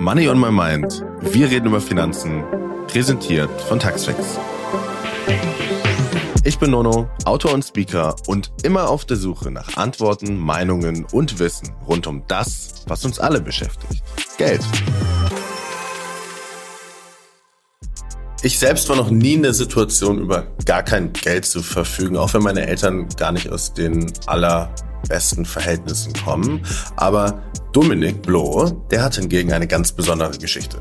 [0.00, 1.04] Money on My Mind.
[1.20, 2.44] Wir reden über Finanzen.
[2.86, 4.38] Präsentiert von Taxfix.
[6.44, 11.40] Ich bin Nono, Autor und Speaker und immer auf der Suche nach Antworten, Meinungen und
[11.40, 14.02] Wissen rund um das, was uns alle beschäftigt.
[14.38, 14.62] Geld.
[18.40, 22.34] Ich selbst war noch nie in der Situation, über gar kein Geld zu verfügen, auch
[22.34, 26.64] wenn meine Eltern gar nicht aus den allerbesten Verhältnissen kommen.
[26.94, 27.42] Aber
[27.72, 30.80] Dominik Bloh, der hat hingegen eine ganz besondere Geschichte.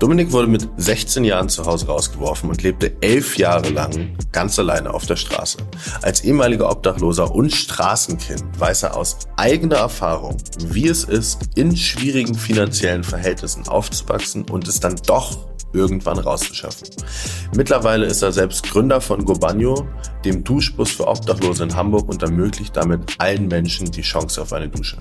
[0.00, 4.92] Dominik wurde mit 16 Jahren zu Hause rausgeworfen und lebte elf Jahre lang ganz alleine
[4.92, 5.58] auf der Straße.
[6.02, 12.34] Als ehemaliger Obdachloser und Straßenkind weiß er aus eigener Erfahrung, wie es ist, in schwierigen
[12.34, 16.88] finanziellen Verhältnissen aufzuwachsen und es dann doch irgendwann rauszuschaffen.
[17.56, 19.86] Mittlerweile ist er selbst Gründer von Gobanyo,
[20.24, 24.68] dem Duschbus für Obdachlose in Hamburg und ermöglicht damit allen Menschen die Chance auf eine
[24.68, 24.98] Dusche.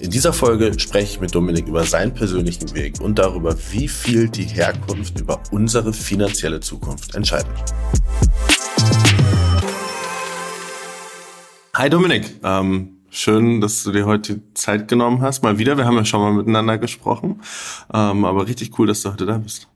[0.00, 4.28] In dieser Folge spreche ich mit Dominik über seinen persönlichen Weg und darüber, wie viel
[4.28, 7.50] die Herkunft über unsere finanzielle Zukunft entscheidet.
[11.74, 15.42] Hi Dominik, ähm, schön, dass du dir heute Zeit genommen hast.
[15.42, 17.40] Mal wieder, wir haben ja schon mal miteinander gesprochen,
[17.92, 19.68] ähm, aber richtig cool, dass du heute da bist.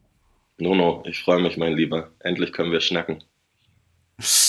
[0.62, 2.12] Nono, ich freue mich, mein Lieber.
[2.20, 3.24] Endlich können wir schnacken.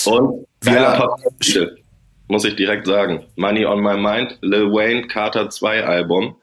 [0.06, 1.68] Und geiler ja.
[2.28, 3.26] muss ich direkt sagen.
[3.36, 6.36] Money on My Mind, Lil Wayne Carter 2 Album.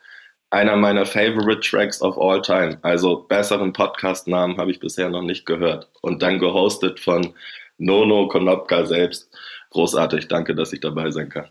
[0.50, 2.78] Einer meiner favorite Tracks of all time.
[2.82, 5.88] Also besseren Podcast-Namen habe ich bisher noch nicht gehört.
[6.02, 7.32] Und dann gehostet von
[7.78, 9.30] Nono Konopka selbst.
[9.70, 10.26] Großartig.
[10.26, 11.46] Danke, dass ich dabei sein kann.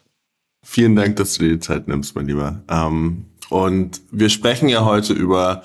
[0.65, 2.61] Vielen Dank, dass du dir die Zeit nimmst, mein Lieber.
[2.69, 5.63] Ähm, und wir sprechen ja heute über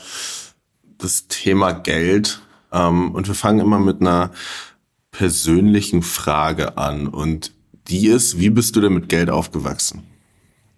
[0.99, 2.41] das Thema Geld.
[2.75, 4.33] Ähm, und wir fangen immer mit einer
[5.11, 7.07] persönlichen Frage an.
[7.07, 7.53] Und
[7.89, 10.07] die ist, wie bist du denn mit Geld aufgewachsen?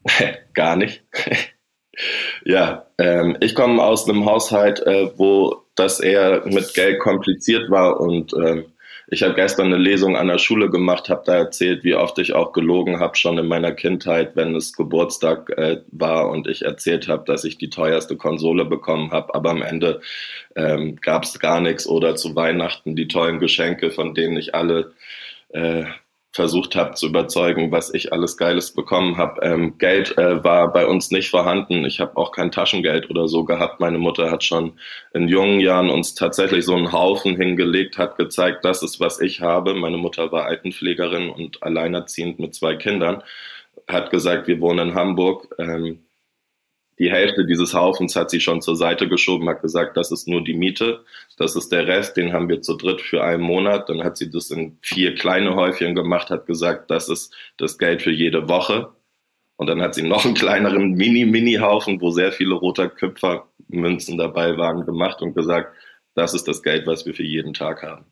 [0.55, 1.03] Gar nicht.
[2.45, 8.01] ja, ähm, ich komme aus einem Haushalt, äh, wo das eher mit Geld kompliziert war
[8.01, 8.67] und ähm,
[9.09, 12.35] ich habe gestern eine Lesung an der Schule gemacht, habe da erzählt, wie oft ich
[12.35, 17.07] auch gelogen habe, schon in meiner Kindheit, wenn es Geburtstag äh, war und ich erzählt
[17.07, 20.01] habe, dass ich die teuerste Konsole bekommen habe, aber am Ende
[20.57, 24.93] ähm, gab es gar nichts oder zu Weihnachten die tollen Geschenke, von denen ich alle
[25.51, 25.85] äh,
[26.37, 29.41] versucht habe zu überzeugen, was ich alles Geiles bekommen habe.
[29.43, 31.85] Ähm, Geld äh, war bei uns nicht vorhanden.
[31.87, 33.81] Ich habe auch kein Taschengeld oder so gehabt.
[33.81, 34.79] Meine Mutter hat schon
[35.15, 39.41] in jungen Jahren uns tatsächlich so einen Haufen hingelegt, hat gezeigt, das ist, was ich
[39.41, 39.75] habe.
[39.75, 43.23] Meine Mutter war Altenpflegerin und alleinerziehend mit zwei Kindern.
[43.89, 45.49] Hat gesagt, wir wohnen in Hamburg.
[45.59, 46.06] Ähm,
[46.99, 50.43] die Hälfte dieses Haufens hat sie schon zur Seite geschoben, hat gesagt, das ist nur
[50.43, 51.05] die Miete,
[51.37, 53.89] das ist der Rest, den haben wir zu dritt für einen Monat.
[53.89, 58.03] Dann hat sie das in vier kleine Häufchen gemacht, hat gesagt, das ist das Geld
[58.03, 58.93] für jede Woche.
[59.57, 64.85] Und dann hat sie noch einen kleineren Mini-Mini-Haufen, wo sehr viele roter Köpfermünzen dabei waren,
[64.85, 65.75] gemacht und gesagt,
[66.15, 68.07] das ist das Geld, was wir für jeden Tag haben.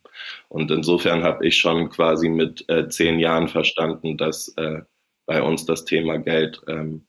[0.47, 4.81] Und insofern habe ich schon quasi mit äh, zehn Jahren verstanden, dass äh,
[5.25, 7.05] bei uns das Thema Geld ähm,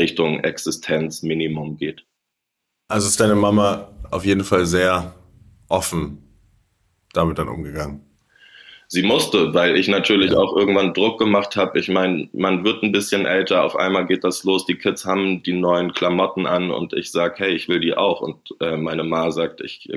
[0.00, 2.04] Richtung Existenzminimum geht.
[2.88, 5.14] Also ist deine Mama auf jeden Fall sehr
[5.68, 6.26] offen
[7.12, 8.04] damit dann umgegangen.
[8.92, 10.38] Sie musste, weil ich natürlich ja.
[10.38, 11.78] auch irgendwann Druck gemacht habe.
[11.78, 15.44] Ich meine, man wird ein bisschen älter, auf einmal geht das los, die Kids haben
[15.44, 18.20] die neuen Klamotten an und ich sage, hey, ich will die auch.
[18.20, 19.88] Und äh, meine Ma sagt, ich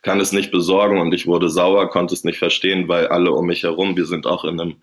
[0.00, 3.44] kann es nicht besorgen und ich wurde sauer, konnte es nicht verstehen, weil alle um
[3.44, 4.76] mich herum, wir sind auch in einem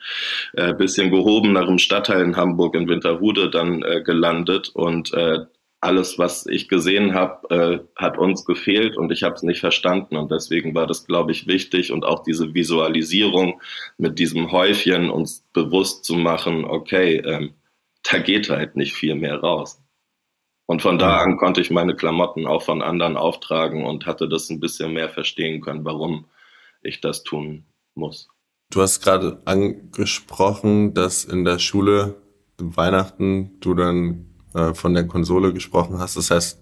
[0.53, 5.39] äh, bisschen gehobeneren Stadtteil in Hamburg in Winterhude dann äh, gelandet und äh,
[5.79, 10.15] alles, was ich gesehen habe, äh, hat uns gefehlt und ich habe es nicht verstanden.
[10.15, 13.61] Und deswegen war das, glaube ich, wichtig und auch diese Visualisierung
[13.97, 17.53] mit diesem Häufchen uns bewusst zu machen, okay, ähm,
[18.03, 19.81] da geht halt nicht viel mehr raus.
[20.65, 24.49] Und von da an konnte ich meine Klamotten auch von anderen auftragen und hatte das
[24.49, 26.25] ein bisschen mehr verstehen können, warum
[26.81, 27.65] ich das tun
[27.95, 28.27] muss.
[28.69, 32.21] Du hast gerade angesprochen, dass in der Schule
[32.57, 34.26] Weihnachten du dann
[34.57, 36.17] äh, von der Konsole gesprochen hast.
[36.17, 36.59] Das heißt,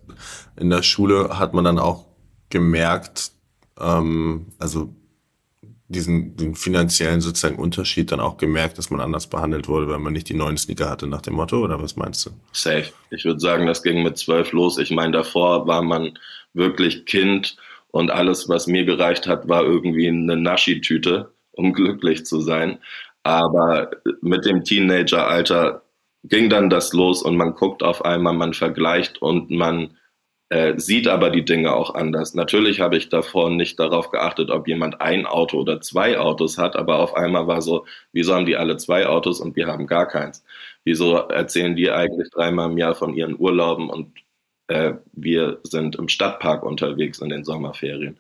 [0.60, 2.06] in der Schule hat man dann auch
[2.50, 3.32] gemerkt,
[3.80, 4.94] ähm, also
[5.88, 10.14] diesen den finanziellen sozusagen Unterschied dann auch gemerkt, dass man anders behandelt wurde, wenn man
[10.14, 12.32] nicht die neuen Sneaker hatte nach dem Motto, oder was meinst du?
[12.52, 12.92] Safe.
[13.12, 14.78] Ich würde sagen, das ging mit zwölf los.
[14.78, 16.18] Ich meine, davor war man
[16.54, 17.56] wirklich Kind
[17.92, 22.80] und alles, was mir gereicht hat, war irgendwie eine Naschi-Tüte, um glücklich zu sein.
[23.24, 23.90] Aber
[24.22, 25.85] mit dem Teenageralter
[26.28, 29.98] ging dann das los und man guckt auf einmal, man vergleicht und man
[30.50, 32.36] äh, sieht aber die Dinge auch anders.
[32.36, 36.76] Natürlich habe ich davor nicht darauf geachtet, ob jemand ein Auto oder zwei Autos hat,
[36.76, 40.08] aber auf einmal war so, wieso haben die alle zwei Autos und wir haben gar
[40.08, 40.44] keins?
[40.84, 44.14] Wieso erzählen die eigentlich dreimal im Jahr von ihren Urlauben und
[44.68, 48.18] äh, wir sind im Stadtpark unterwegs in den Sommerferien.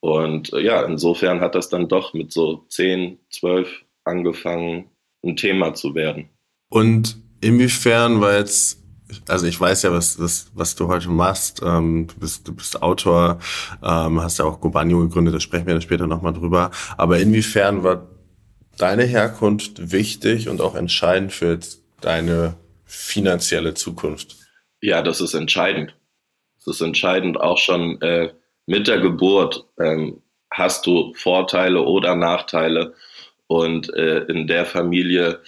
[0.00, 4.90] Und äh, ja, insofern hat das dann doch mit so 10, 12 angefangen,
[5.24, 6.28] ein Thema zu werden.
[6.68, 8.80] Und inwiefern war jetzt
[9.28, 11.62] also ich weiß ja, was, was, was du heute machst.
[11.64, 13.38] Ähm, du, bist, du bist Autor,
[13.82, 16.70] ähm, hast ja auch Gobanio gegründet, da sprechen wir dann später nochmal drüber.
[16.96, 18.08] Aber inwiefern war
[18.78, 21.58] deine Herkunft wichtig und auch entscheidend für
[22.00, 24.36] deine finanzielle Zukunft?
[24.80, 25.96] Ja, das ist entscheidend.
[26.56, 28.32] Das ist entscheidend auch schon äh,
[28.66, 29.64] mit der Geburt.
[29.78, 32.94] Ähm, hast du Vorteile oder Nachteile?
[33.54, 35.38] Und äh, in der Familie,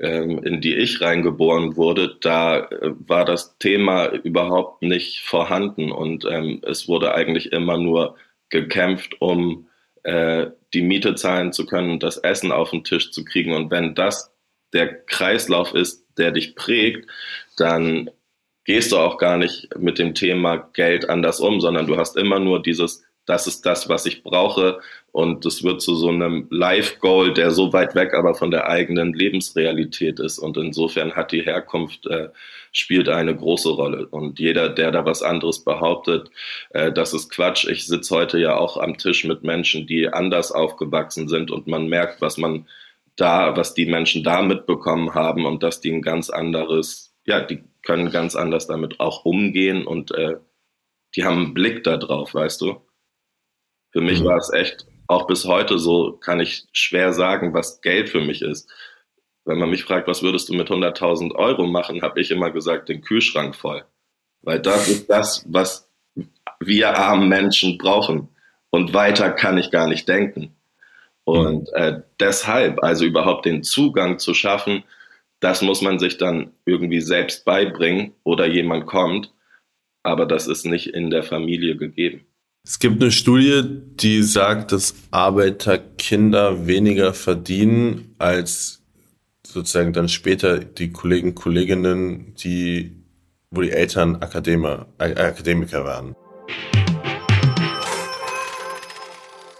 [0.00, 5.92] ähm, in die ich reingeboren wurde, da äh, war das Thema überhaupt nicht vorhanden.
[5.92, 8.16] Und ähm, es wurde eigentlich immer nur
[8.48, 9.68] gekämpft, um
[10.02, 13.54] äh, die Miete zahlen zu können und das Essen auf den Tisch zu kriegen.
[13.54, 14.34] Und wenn das
[14.72, 17.08] der Kreislauf ist, der dich prägt,
[17.58, 18.10] dann
[18.64, 22.40] gehst du auch gar nicht mit dem Thema Geld anders um, sondern du hast immer
[22.40, 24.80] nur dieses, das ist das, was ich brauche.
[25.12, 29.12] Und das wird zu so einem Life-Goal, der so weit weg aber von der eigenen
[29.12, 30.38] Lebensrealität ist.
[30.38, 32.30] Und insofern hat die Herkunft, äh,
[32.72, 34.06] spielt eine große Rolle.
[34.06, 36.30] Und jeder, der da was anderes behauptet,
[36.70, 37.66] äh, das ist Quatsch.
[37.68, 41.88] Ich sitze heute ja auch am Tisch mit Menschen, die anders aufgewachsen sind und man
[41.88, 42.66] merkt, was man
[43.16, 47.62] da, was die Menschen da mitbekommen haben und dass die ein ganz anderes, ja, die
[47.82, 50.36] können ganz anders damit auch umgehen und äh,
[51.14, 52.80] die haben einen Blick da drauf, weißt du?
[53.90, 54.24] Für mich mhm.
[54.24, 58.42] war es echt, auch bis heute so, kann ich schwer sagen, was Geld für mich
[58.42, 58.70] ist.
[59.44, 62.88] Wenn man mich fragt, was würdest du mit 100.000 Euro machen, habe ich immer gesagt,
[62.88, 63.84] den Kühlschrank voll.
[64.42, 65.88] Weil das ist das, was
[66.60, 68.28] wir armen Menschen brauchen.
[68.70, 70.54] Und weiter kann ich gar nicht denken.
[71.24, 74.82] Und äh, deshalb, also überhaupt den Zugang zu schaffen,
[75.40, 79.32] das muss man sich dann irgendwie selbst beibringen oder jemand kommt.
[80.02, 82.26] Aber das ist nicht in der Familie gegeben.
[82.64, 88.84] Es gibt eine Studie, die sagt, dass Arbeiterkinder weniger verdienen als
[89.44, 93.02] sozusagen dann später die Kollegen, Kolleginnen, die,
[93.50, 96.14] wo die Eltern Akademiker, Akademiker waren.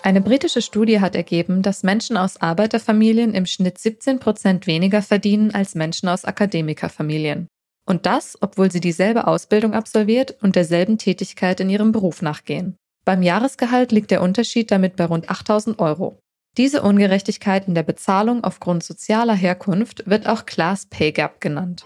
[0.04, 5.50] Eine britische Studie hat ergeben, dass Menschen aus Arbeiterfamilien im Schnitt 17 Prozent weniger verdienen
[5.52, 7.49] als Menschen aus Akademikerfamilien.
[7.84, 12.76] Und das, obwohl sie dieselbe Ausbildung absolviert und derselben Tätigkeit in ihrem Beruf nachgehen.
[13.04, 16.20] Beim Jahresgehalt liegt der Unterschied damit bei rund 8000 Euro.
[16.56, 21.84] Diese Ungerechtigkeit in der Bezahlung aufgrund sozialer Herkunft wird auch Class Pay Gap genannt.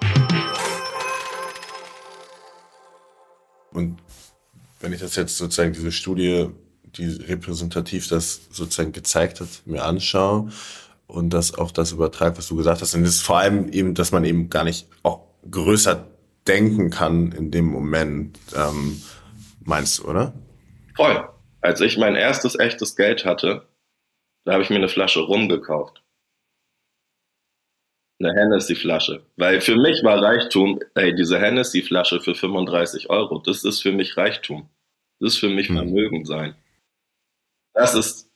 [3.72, 3.96] Und
[4.80, 6.50] wenn ich das jetzt sozusagen diese Studie,
[6.84, 10.50] die repräsentativ das sozusagen gezeigt hat, mir anschaue
[11.06, 13.94] und das auch das übertrage, was du gesagt hast, dann ist es vor allem eben,
[13.94, 15.20] dass man eben gar nicht auch
[15.50, 16.08] größer
[16.46, 19.00] denken kann in dem Moment, ähm,
[19.64, 20.34] meinst du, oder?
[20.96, 21.28] Voll.
[21.60, 23.68] Als ich mein erstes echtes Geld hatte,
[24.44, 26.02] da habe ich mir eine Flasche Rum gekauft.
[28.18, 29.26] Eine Hennessy-Flasche.
[29.36, 34.16] Weil für mich war Reichtum, ey, diese Hennessy-Flasche für 35 Euro, das ist für mich
[34.16, 34.70] Reichtum.
[35.20, 35.76] Das ist für mich hm.
[35.76, 36.54] Vermögen sein.
[37.74, 38.30] Das ist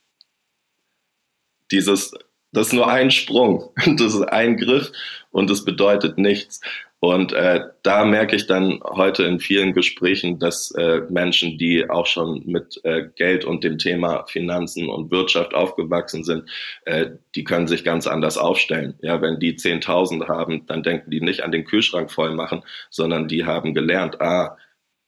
[1.70, 2.12] dieses,
[2.52, 3.72] das ist nur ein Sprung.
[3.96, 4.92] Das ist ein Griff
[5.30, 6.60] und das bedeutet nichts.
[7.02, 12.04] Und äh, da merke ich dann heute in vielen Gesprächen, dass äh, Menschen, die auch
[12.04, 16.50] schon mit äh, Geld und dem Thema Finanzen und Wirtschaft aufgewachsen sind,
[16.84, 18.98] äh, die können sich ganz anders aufstellen.
[19.00, 23.28] Ja, wenn die 10.000 haben, dann denken die nicht an den Kühlschrank voll machen, sondern
[23.28, 24.58] die haben gelernt, ah,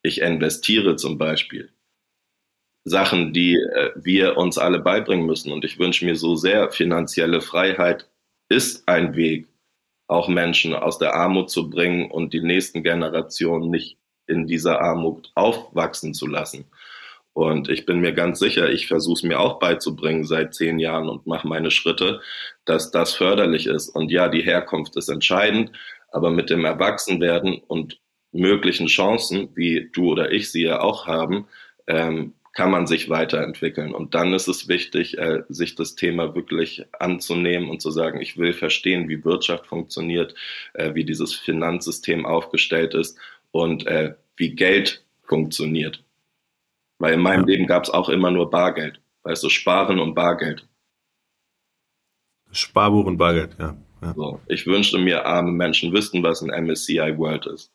[0.03, 1.73] ich investiere zum Beispiel.
[2.85, 5.53] Sachen, die äh, wir uns alle beibringen müssen.
[5.53, 8.09] Und ich wünsche mir so sehr, finanzielle Freiheit
[8.49, 9.52] ist ein Weg
[10.13, 15.31] auch Menschen aus der Armut zu bringen und die nächsten Generationen nicht in dieser Armut
[15.35, 16.67] aufwachsen zu lassen.
[17.35, 21.09] Und ich bin mir ganz sicher, ich versuche es mir auch beizubringen seit zehn Jahren
[21.09, 22.21] und mache meine Schritte,
[22.67, 23.89] dass das förderlich ist.
[23.89, 25.73] Und ja, die Herkunft ist entscheidend,
[26.11, 28.01] aber mit dem Erwachsenwerden und
[28.33, 31.47] möglichen Chancen, wie du oder ich sie ja auch haben,
[31.87, 33.95] ähm, kann man sich weiterentwickeln.
[33.95, 38.37] Und dann ist es wichtig, äh, sich das Thema wirklich anzunehmen und zu sagen, ich
[38.37, 40.35] will verstehen, wie Wirtschaft funktioniert,
[40.75, 43.19] äh, wie dieses Finanzsystem aufgestellt ist
[43.51, 46.05] und äh, wie Geld funktioniert.
[46.99, 47.47] Weil in meinem.
[47.47, 49.01] Leben gab es auch immer nur Bargeld.
[49.23, 50.69] Weißt du, Sparen und Bargeld.
[52.51, 53.77] Sparbuch und Bargeld, ja.
[54.03, 54.13] ja.
[54.15, 57.73] So, ich wünschte mir, arme Menschen wüssten, was ein MSCI World ist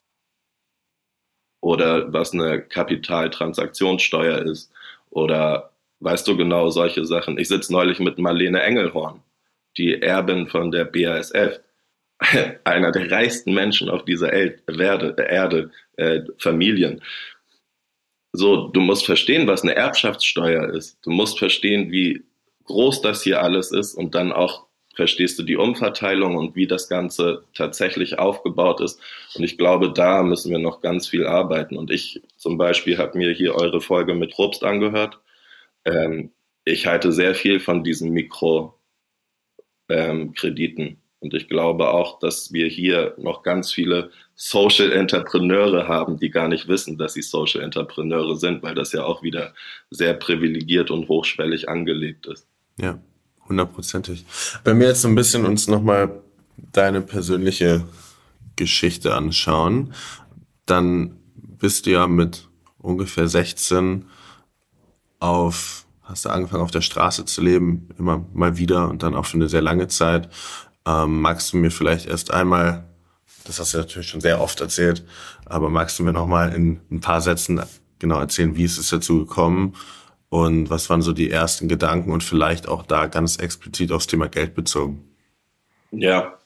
[1.61, 4.71] oder was eine Kapitaltransaktionssteuer ist
[5.09, 7.37] oder weißt du genau solche Sachen.
[7.37, 9.21] Ich sitze neulich mit Marlene Engelhorn,
[9.77, 11.59] die Erbin von der BASF,
[12.63, 17.01] einer der reichsten Menschen auf dieser Erde, Erde äh, Familien.
[18.33, 20.99] so, du musst verstehen, was eine Erbschaftssteuer ist.
[21.03, 22.23] Du musst verstehen, wie
[22.65, 24.66] groß das hier alles ist und dann auch
[24.97, 28.99] verstehst du die Umverteilung und wie das Ganze tatsächlich aufgebaut ist.
[29.35, 31.77] Und ich glaube, da müssen wir noch ganz viel arbeiten.
[31.77, 35.19] Und ich zum Beispiel habe mir hier eure Folge mit Probst angehört.
[35.85, 36.31] Ähm,
[36.65, 38.75] ich halte sehr viel von diesen Mikrokrediten.
[39.87, 46.31] Ähm, und ich glaube auch, dass wir hier noch ganz viele Social Entrepreneure haben, die
[46.31, 49.53] gar nicht wissen, dass sie Social Entrepreneure sind, weil das ja auch wieder
[49.91, 52.47] sehr privilegiert und hochschwellig angelegt ist.
[52.79, 52.99] Ja,
[53.49, 54.25] hundertprozentig.
[54.63, 56.21] Wenn wir jetzt so ein bisschen uns nochmal
[56.71, 57.85] deine persönliche
[58.55, 59.93] Geschichte anschauen,
[60.65, 64.05] dann bist du ja mit ungefähr 16
[65.19, 69.25] auf, hast du angefangen auf der Straße zu leben, immer mal wieder und dann auch
[69.25, 70.29] für eine sehr lange Zeit.
[70.85, 72.85] Ähm, magst du mir vielleicht erst einmal,
[73.45, 75.05] das hast du natürlich schon sehr oft erzählt,
[75.45, 77.61] aber magst du mir nochmal in ein paar Sätzen
[77.99, 79.73] genau erzählen, wie ist es dazu gekommen
[80.29, 84.27] und was waren so die ersten Gedanken und vielleicht auch da ganz explizit aufs Thema
[84.27, 85.03] Geld bezogen?
[85.91, 86.37] Ja,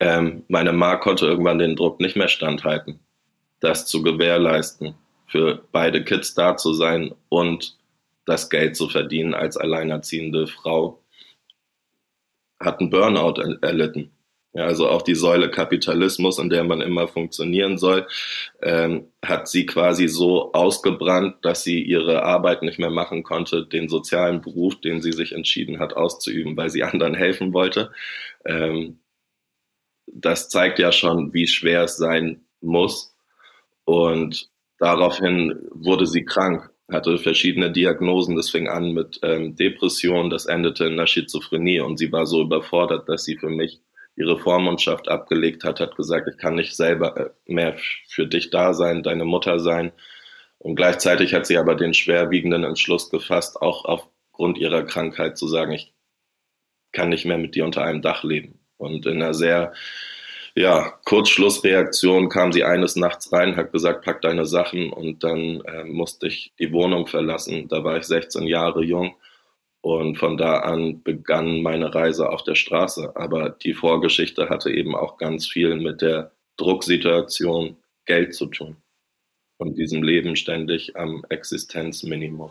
[0.00, 3.00] ähm, meine Ma konnte irgendwann den Druck nicht mehr standhalten,
[3.60, 4.94] das zu gewährleisten,
[5.26, 7.76] für beide Kids da zu sein und
[8.24, 11.02] das Geld zu verdienen als alleinerziehende Frau,
[12.60, 14.10] hat einen Burnout erlitten.
[14.58, 18.08] Ja, also auch die Säule Kapitalismus, in der man immer funktionieren soll,
[18.60, 23.88] ähm, hat sie quasi so ausgebrannt, dass sie ihre Arbeit nicht mehr machen konnte, den
[23.88, 27.92] sozialen Beruf, den sie sich entschieden hat auszuüben, weil sie anderen helfen wollte.
[28.44, 28.98] Ähm,
[30.08, 33.14] das zeigt ja schon, wie schwer es sein muss.
[33.84, 38.34] Und daraufhin wurde sie krank, hatte verschiedene Diagnosen.
[38.34, 42.42] Das fing an mit ähm, Depression, das endete in einer Schizophrenie und sie war so
[42.42, 43.80] überfordert, dass sie für mich
[44.18, 47.76] ihre Vormundschaft abgelegt hat, hat gesagt, ich kann nicht selber äh, mehr
[48.08, 49.92] für dich da sein, deine Mutter sein.
[50.58, 55.72] Und gleichzeitig hat sie aber den schwerwiegenden Entschluss gefasst, auch aufgrund ihrer Krankheit zu sagen,
[55.72, 55.94] ich
[56.92, 58.58] kann nicht mehr mit dir unter einem Dach leben.
[58.76, 59.72] Und in einer sehr
[60.56, 65.84] ja, Kurzschlussreaktion kam sie eines Nachts rein, hat gesagt, pack deine Sachen und dann äh,
[65.84, 67.68] musste ich die Wohnung verlassen.
[67.68, 69.14] Da war ich 16 Jahre jung
[69.88, 73.12] und von da an begann meine Reise auf der Straße.
[73.16, 78.76] Aber die Vorgeschichte hatte eben auch ganz viel mit der Drucksituation Geld zu tun
[79.58, 82.50] und diesem Leben ständig am Existenzminimum.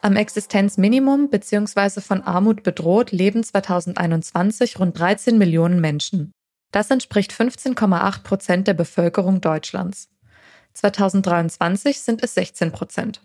[0.00, 2.00] Am Existenzminimum bzw.
[2.00, 6.32] von Armut bedroht leben 2021 rund 13 Millionen Menschen.
[6.72, 10.08] Das entspricht 15,8 Prozent der Bevölkerung Deutschlands.
[10.74, 13.20] 2023 sind es 16 Prozent.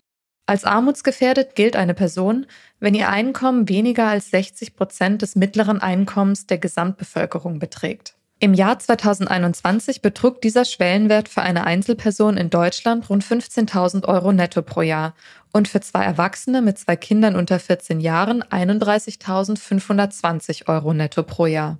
[0.46, 2.48] Als armutsgefährdet gilt eine Person,
[2.82, 8.16] wenn ihr Einkommen weniger als 60 Prozent des mittleren Einkommens der Gesamtbevölkerung beträgt.
[8.40, 14.62] Im Jahr 2021 betrug dieser Schwellenwert für eine Einzelperson in Deutschland rund 15.000 Euro netto
[14.62, 15.16] pro Jahr
[15.54, 21.80] und für zwei Erwachsene mit zwei Kindern unter 14 Jahren 31.520 Euro netto pro Jahr.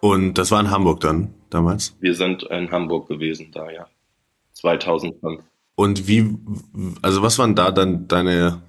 [0.00, 1.96] Und das war in Hamburg dann damals?
[2.00, 3.86] Wir sind in Hamburg gewesen da, ja.
[4.60, 5.42] 2005.
[5.74, 6.36] Und wie,
[7.02, 8.62] also was waren da dann deine,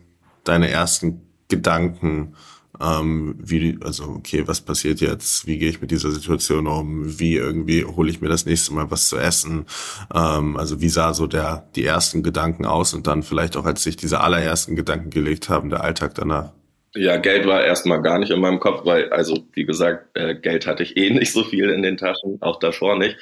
[0.44, 2.36] deine ersten Gedanken?
[2.82, 5.46] Ähm, wie, also okay, was passiert jetzt?
[5.46, 7.20] Wie gehe ich mit dieser Situation um?
[7.20, 9.66] Wie irgendwie hole ich mir das nächste Mal was zu essen?
[10.14, 13.84] Ähm, also wie sah so der die ersten Gedanken aus und dann vielleicht auch, als
[13.84, 16.54] sich diese allerersten Gedanken gelegt haben, der Alltag danach?
[16.94, 20.68] Ja, Geld war erstmal gar nicht in meinem Kopf, weil, also wie gesagt, äh, Geld
[20.68, 23.18] hatte ich eh nicht so viel in den Taschen, auch davor nicht.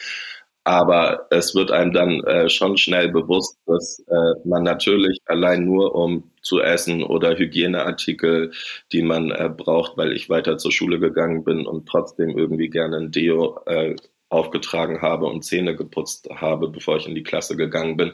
[0.70, 5.96] Aber es wird einem dann äh, schon schnell bewusst, dass äh, man natürlich allein nur
[5.96, 8.52] um zu essen oder Hygieneartikel,
[8.92, 12.98] die man äh, braucht, weil ich weiter zur Schule gegangen bin und trotzdem irgendwie gerne
[12.98, 13.96] ein Deo äh,
[14.30, 18.12] aufgetragen habe und Zähne geputzt habe, bevor ich in die Klasse gegangen bin,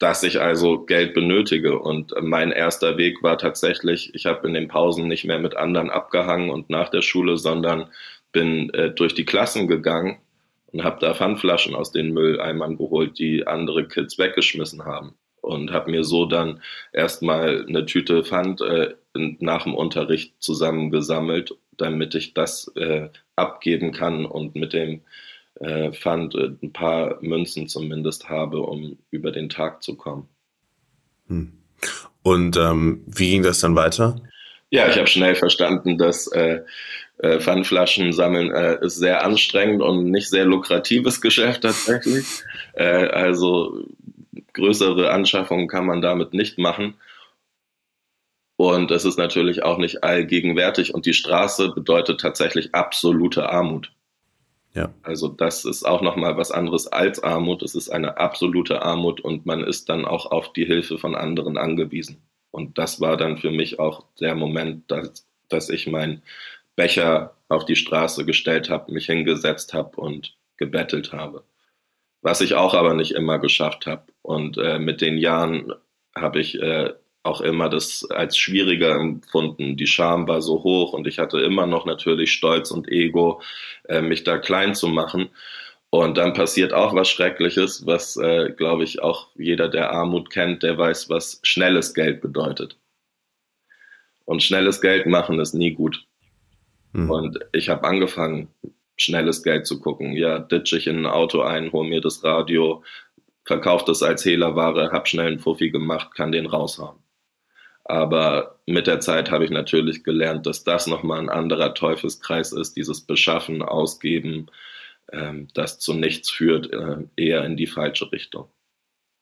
[0.00, 1.78] dass ich also Geld benötige.
[1.78, 5.88] Und mein erster Weg war tatsächlich, ich habe in den Pausen nicht mehr mit anderen
[5.88, 7.90] abgehangen und nach der Schule, sondern
[8.32, 10.18] bin äh, durch die Klassen gegangen
[10.72, 15.14] und habe da Pfandflaschen aus den Mülleimern geholt, die andere Kids weggeschmissen haben.
[15.40, 16.62] Und habe mir so dann
[16.92, 24.24] erstmal eine Tüte Pfand äh, nach dem Unterricht zusammengesammelt, damit ich das äh, abgeben kann
[24.24, 25.02] und mit dem
[25.60, 30.28] äh, Pfand äh, ein paar Münzen zumindest habe, um über den Tag zu kommen.
[31.26, 31.52] Hm.
[32.22, 34.20] Und ähm, wie ging das dann weiter?
[34.70, 36.62] Ja, ich habe schnell verstanden, dass äh,
[37.22, 42.26] äh, Pfandflaschen sammeln äh, ist sehr anstrengend und nicht sehr lukratives Geschäft tatsächlich.
[42.74, 43.84] Äh, also
[44.54, 46.94] größere Anschaffungen kann man damit nicht machen.
[48.56, 50.94] Und es ist natürlich auch nicht allgegenwärtig.
[50.94, 53.92] Und die Straße bedeutet tatsächlich absolute Armut.
[54.72, 54.94] Ja.
[55.02, 57.62] Also das ist auch nochmal was anderes als Armut.
[57.62, 61.58] Es ist eine absolute Armut und man ist dann auch auf die Hilfe von anderen
[61.58, 62.22] angewiesen.
[62.50, 66.22] Und das war dann für mich auch der Moment, dass, dass ich meinen
[66.76, 71.44] Becher auf die Straße gestellt habe, mich hingesetzt habe und gebettelt habe.
[72.22, 74.04] Was ich auch aber nicht immer geschafft habe.
[74.22, 75.72] Und äh, mit den Jahren
[76.14, 76.92] habe ich äh,
[77.24, 79.76] auch immer das als schwieriger empfunden.
[79.76, 83.42] Die Scham war so hoch und ich hatte immer noch natürlich Stolz und Ego,
[83.88, 85.30] äh, mich da klein zu machen.
[85.90, 90.62] Und dann passiert auch was Schreckliches, was, äh, glaube ich, auch jeder, der Armut kennt,
[90.62, 92.78] der weiß, was schnelles Geld bedeutet.
[94.24, 96.06] Und schnelles Geld machen ist nie gut.
[96.92, 97.10] Mhm.
[97.10, 98.48] Und ich habe angefangen,
[98.96, 100.12] schnelles Geld zu gucken.
[100.12, 102.82] Ja, ditch ich in ein Auto ein, hol mir das Radio,
[103.44, 106.98] verkauft das als Hehlerware, hab schnell einen Fuffi gemacht, kann den raushauen.
[107.84, 112.76] Aber mit der Zeit habe ich natürlich gelernt, dass das nochmal ein anderer Teufelskreis ist,
[112.76, 114.46] dieses Beschaffen, Ausgeben,
[115.10, 118.48] ähm, das zu nichts führt, äh, eher in die falsche Richtung.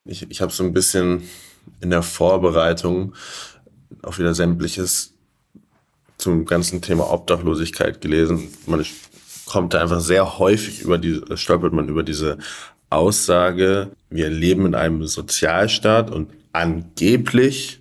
[0.05, 1.23] Ich, ich habe so ein bisschen
[1.81, 3.15] in der Vorbereitung
[4.03, 5.19] auch wieder sämtliches
[6.21, 8.49] zum ganzen Thema Obdachlosigkeit gelesen.
[8.67, 8.85] Man
[9.47, 12.39] kommt da einfach sehr häufig über die, stolpert man über diese
[12.91, 17.81] Aussage, wir leben in einem Sozialstaat und angeblich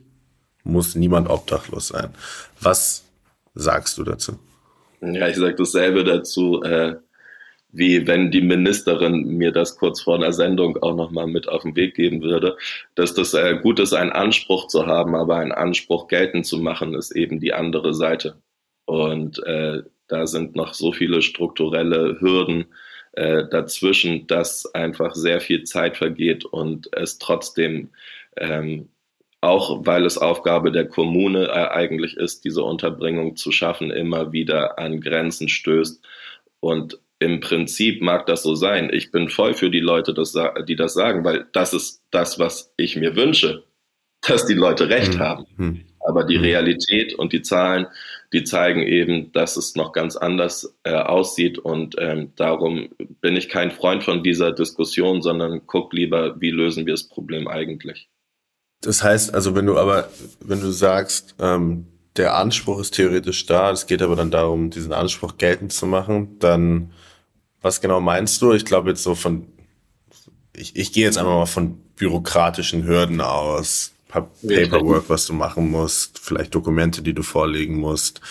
[0.63, 2.09] muss niemand obdachlos sein.
[2.61, 3.03] Was
[3.55, 4.37] sagst du dazu?
[5.01, 6.95] Ja, ich sage dasselbe dazu, äh,
[7.71, 11.75] wie wenn die Ministerin mir das kurz vor einer Sendung auch nochmal mit auf den
[11.75, 12.57] Weg geben würde,
[12.95, 16.93] dass das äh, gut ist, einen Anspruch zu haben, aber einen Anspruch geltend zu machen,
[16.95, 18.41] ist eben die andere Seite.
[18.85, 22.65] Und äh, da sind noch so viele strukturelle Hürden
[23.13, 27.89] äh, dazwischen, dass einfach sehr viel Zeit vergeht und es trotzdem
[28.37, 28.89] ähm,
[29.41, 34.77] auch weil es Aufgabe der Kommune äh, eigentlich ist, diese Unterbringung zu schaffen, immer wieder
[34.79, 36.05] an Grenzen stößt.
[36.59, 38.89] Und im Prinzip mag das so sein.
[38.91, 40.13] Ich bin voll für die Leute,
[40.67, 43.63] die das sagen, weil das ist das, was ich mir wünsche,
[44.21, 45.19] dass die Leute recht mhm.
[45.19, 45.45] haben.
[45.57, 45.85] Mhm.
[46.07, 46.43] Aber die hm.
[46.43, 47.85] Realität und die Zahlen,
[48.31, 51.59] die zeigen eben, dass es noch ganz anders äh, aussieht.
[51.59, 52.89] Und ähm, darum
[53.19, 57.49] bin ich kein Freund von dieser Diskussion, sondern guck lieber, wie lösen wir das Problem
[57.49, 58.09] eigentlich.
[58.81, 63.71] Das heißt also, wenn du aber, wenn du sagst, ähm, der Anspruch ist theoretisch da,
[63.71, 66.93] es geht aber dann darum, diesen Anspruch geltend zu machen, dann
[67.61, 68.53] was genau meinst du?
[68.53, 69.47] Ich glaube jetzt so von,
[70.55, 73.93] ich, ich gehe jetzt einfach mal von bürokratischen Hürden aus.
[74.09, 78.21] Paperwork, was du machen musst, vielleicht Dokumente, die du vorlegen musst,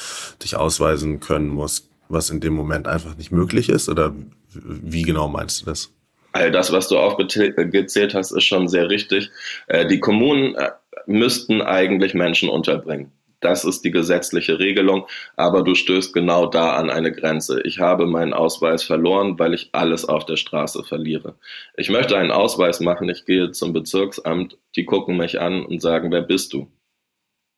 [0.42, 3.88] dich ausweisen können musst, was in dem Moment einfach nicht möglich ist?
[3.88, 4.12] Oder
[4.52, 5.92] wie genau meinst du das?
[6.32, 9.30] All das, was du aufgezählt hast, ist schon sehr richtig.
[9.68, 10.70] Äh, die Kommunen äh,
[11.06, 13.12] müssten eigentlich Menschen unterbringen.
[13.40, 17.60] Das ist die gesetzliche Regelung, aber du stößt genau da an eine Grenze.
[17.62, 21.36] Ich habe meinen Ausweis verloren, weil ich alles auf der Straße verliere.
[21.76, 26.10] Ich möchte einen Ausweis machen, ich gehe zum Bezirksamt, die gucken mich an und sagen,
[26.10, 26.68] wer bist du?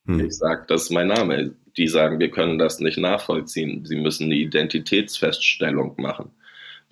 [0.05, 0.25] Hm.
[0.25, 1.55] Ich sage, das ist mein Name.
[1.77, 3.85] Die sagen, wir können das nicht nachvollziehen.
[3.85, 6.31] Sie müssen eine Identitätsfeststellung machen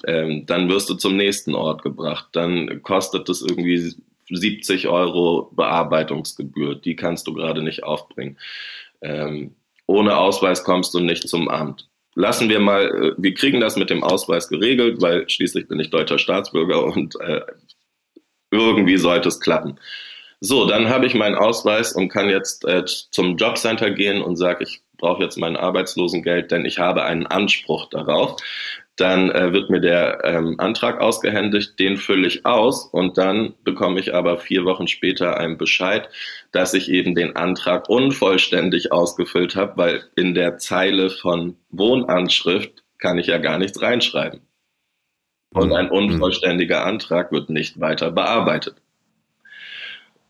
[0.06, 2.30] ähm, dann wirst du zum nächsten Ort gebracht.
[2.34, 3.96] Dann kostet es irgendwie
[4.30, 6.76] 70 Euro Bearbeitungsgebühr.
[6.76, 8.38] Die kannst du gerade nicht aufbringen.
[9.02, 11.90] Ähm, ohne Ausweis kommst du nicht zum Amt.
[12.16, 15.90] Lassen wir mal, äh, wir kriegen das mit dem Ausweis geregelt, weil schließlich bin ich
[15.90, 17.42] deutscher Staatsbürger und äh,
[18.52, 19.80] irgendwie sollte es klappen.
[20.42, 24.64] So, dann habe ich meinen Ausweis und kann jetzt äh, zum Jobcenter gehen und sage,
[24.64, 28.38] ich brauche jetzt mein Arbeitslosengeld, denn ich habe einen Anspruch darauf.
[29.00, 33.98] Dann äh, wird mir der ähm, Antrag ausgehändigt, den fülle ich aus und dann bekomme
[34.00, 36.10] ich aber vier Wochen später einen Bescheid,
[36.52, 43.18] dass ich eben den Antrag unvollständig ausgefüllt habe, weil in der Zeile von Wohnanschrift kann
[43.18, 44.42] ich ja gar nichts reinschreiben.
[45.54, 45.92] Und ein mhm.
[45.92, 48.76] unvollständiger Antrag wird nicht weiter bearbeitet.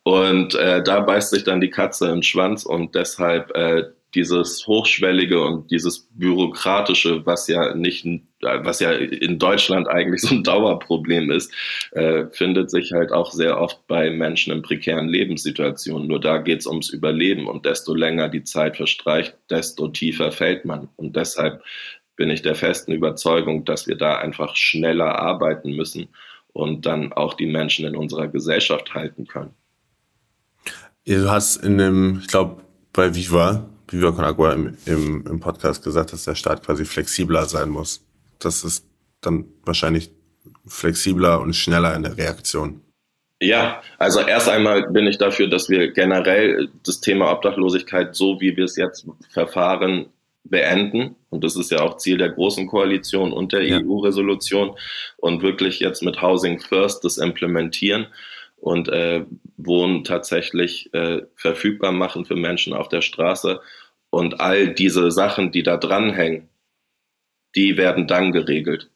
[0.03, 5.41] Und äh, da beißt sich dann die Katze im Schwanz und deshalb äh, dieses Hochschwellige
[5.41, 8.05] und dieses Bürokratische, was ja nicht,
[8.41, 11.53] was ja in Deutschland eigentlich so ein Dauerproblem ist,
[11.91, 16.07] äh, findet sich halt auch sehr oft bei Menschen in prekären Lebenssituationen.
[16.07, 20.65] Nur da geht es ums Überleben und desto länger die Zeit verstreicht, desto tiefer fällt
[20.65, 20.89] man.
[20.95, 21.61] Und deshalb
[22.15, 26.09] bin ich der festen Überzeugung, dass wir da einfach schneller arbeiten müssen
[26.51, 29.53] und dann auch die Menschen in unserer Gesellschaft halten können.
[31.05, 35.84] Du hast in dem, ich glaube, bei Viva wie wir Conagua im, im, im Podcast
[35.84, 38.06] gesagt, dass der Staat quasi flexibler sein muss.
[38.39, 38.86] Das ist
[39.21, 40.12] dann wahrscheinlich
[40.67, 42.82] flexibler und schneller in der Reaktion.
[43.41, 48.56] Ja, also erst einmal bin ich dafür, dass wir generell das Thema Obdachlosigkeit, so wie
[48.58, 50.08] wir es jetzt verfahren,
[50.43, 53.80] beenden Und das ist ja auch Ziel der Großen Koalition und der ja.
[53.80, 54.75] EU-Resolution.
[55.17, 58.08] Und wirklich jetzt mit Housing First das implementieren
[58.61, 59.25] und äh,
[59.57, 63.61] Wohnen tatsächlich äh, verfügbar machen für Menschen auf der Straße.
[64.09, 66.49] Und all diese Sachen, die da dranhängen,
[67.55, 68.89] die werden dann geregelt.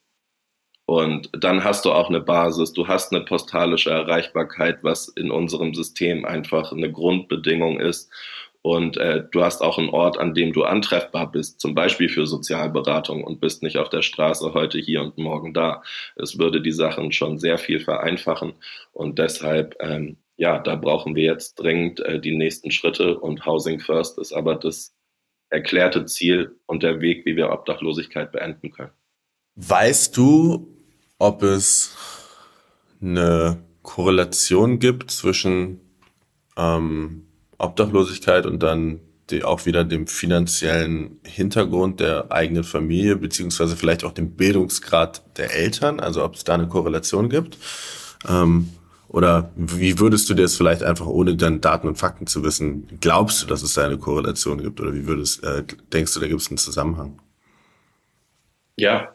[0.85, 5.73] Und dann hast du auch eine Basis, du hast eine postalische Erreichbarkeit, was in unserem
[5.73, 8.11] System einfach eine Grundbedingung ist.
[8.63, 12.25] Und äh, du hast auch einen Ort, an dem du antreffbar bist, zum Beispiel für
[12.25, 15.83] Sozialberatung und bist nicht auf der Straße heute hier und morgen da.
[16.15, 18.53] Es würde die Sachen schon sehr viel vereinfachen.
[18.93, 23.19] Und deshalb, ähm, ja, da brauchen wir jetzt dringend äh, die nächsten Schritte.
[23.19, 24.95] Und Housing First ist aber das
[25.49, 28.93] erklärte Ziel und der Weg, wie wir Obdachlosigkeit beenden können.
[29.55, 30.73] Weißt du,
[31.19, 31.97] ob es
[33.01, 35.81] eine Korrelation gibt zwischen
[36.55, 37.27] ähm,
[37.63, 38.99] Obdachlosigkeit und dann
[39.29, 45.53] die, auch wieder dem finanziellen Hintergrund der eigenen Familie, beziehungsweise vielleicht auch dem Bildungsgrad der
[45.55, 47.57] Eltern, also ob es da eine Korrelation gibt.
[48.27, 48.69] Ähm,
[49.07, 52.99] oder wie würdest du dir das vielleicht einfach, ohne dann Daten und Fakten zu wissen,
[52.99, 54.81] glaubst du, dass es da eine Korrelation gibt?
[54.81, 57.21] Oder wie würdest, äh, denkst du, da gibt es einen Zusammenhang?
[58.75, 59.13] Ja.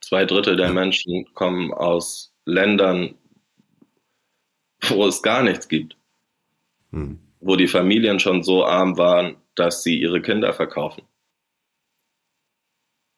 [0.00, 3.16] Zwei Drittel der Menschen kommen aus Ländern,
[4.88, 5.97] wo es gar nichts gibt.
[6.92, 7.18] Hm.
[7.40, 11.02] Wo die Familien schon so arm waren, dass sie ihre Kinder verkaufen.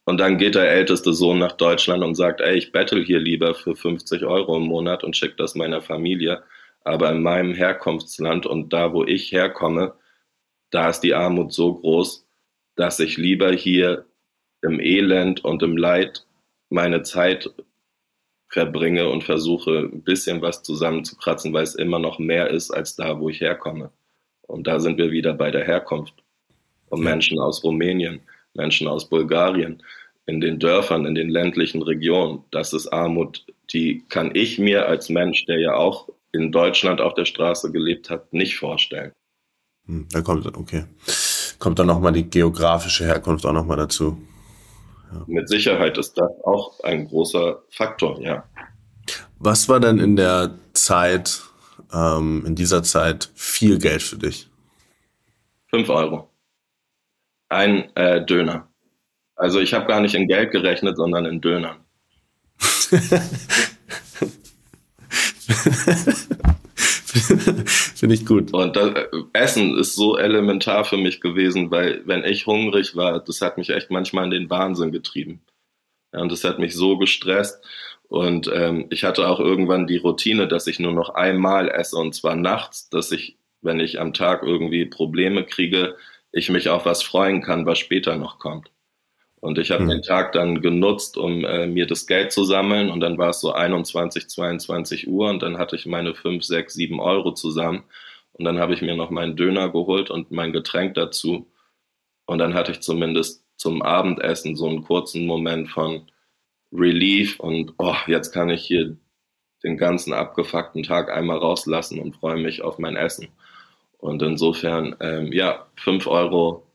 [0.05, 3.55] Und dann geht der älteste Sohn nach Deutschland und sagt, ey, ich bettel hier lieber
[3.55, 6.43] für 50 Euro im Monat und schicke das meiner Familie.
[6.83, 9.95] Aber in meinem Herkunftsland und da, wo ich herkomme,
[10.71, 12.27] da ist die Armut so groß,
[12.75, 14.07] dass ich lieber hier
[14.63, 16.27] im Elend und im Leid
[16.71, 17.51] meine Zeit
[18.51, 23.19] verbringe und versuche, ein bisschen was zusammenzukratzen, weil es immer noch mehr ist als da,
[23.19, 23.91] wo ich herkomme.
[24.43, 26.15] Und da sind wir wieder bei der Herkunft.
[26.89, 28.21] Und Menschen aus Rumänien,
[28.55, 29.83] Menschen aus Bulgarien,
[30.27, 35.09] in den Dörfern, in den ländlichen Regionen, das ist Armut, die kann ich mir als
[35.09, 39.13] Mensch, der ja auch in Deutschland auf der Straße gelebt hat, nicht vorstellen.
[39.87, 40.85] Hm, da kommt, okay.
[41.61, 44.19] Kommt dann nochmal die geografische Herkunft auch nochmal dazu.
[45.13, 45.25] Ja.
[45.27, 48.45] Mit Sicherheit ist das auch ein großer Faktor, ja.
[49.39, 51.43] Was war denn in der Zeit,
[51.93, 54.49] ähm, in dieser Zeit viel Geld für dich?
[55.69, 56.29] Fünf Euro.
[57.49, 58.69] Ein äh, Döner.
[59.35, 61.79] Also ich habe gar nicht in Geld gerechnet, sondern in Dönern.
[67.97, 68.53] Finde ich gut.
[68.53, 68.93] Und das,
[69.33, 73.71] Essen ist so elementar für mich gewesen, weil wenn ich hungrig war, das hat mich
[73.71, 75.41] echt manchmal in den Wahnsinn getrieben.
[76.13, 77.65] Ja, und das hat mich so gestresst.
[78.09, 82.15] Und ähm, ich hatte auch irgendwann die Routine, dass ich nur noch einmal esse und
[82.15, 85.97] zwar nachts, dass ich, wenn ich am Tag irgendwie Probleme kriege,
[86.33, 88.71] ich mich auf was freuen kann, was später noch kommt.
[89.41, 89.89] Und ich habe mhm.
[89.89, 92.91] den Tag dann genutzt, um äh, mir das Geld zu sammeln.
[92.91, 96.75] Und dann war es so 21, 22 Uhr und dann hatte ich meine 5, 6,
[96.75, 97.85] 7 Euro zusammen.
[98.33, 101.51] Und dann habe ich mir noch meinen Döner geholt und mein Getränk dazu.
[102.27, 106.11] Und dann hatte ich zumindest zum Abendessen so einen kurzen Moment von
[106.73, 108.97] Relief und oh, jetzt kann ich hier
[109.63, 113.29] den ganzen abgefuckten Tag einmal rauslassen und freue mich auf mein Essen.
[113.99, 116.67] Und insofern, ähm, ja, 5 Euro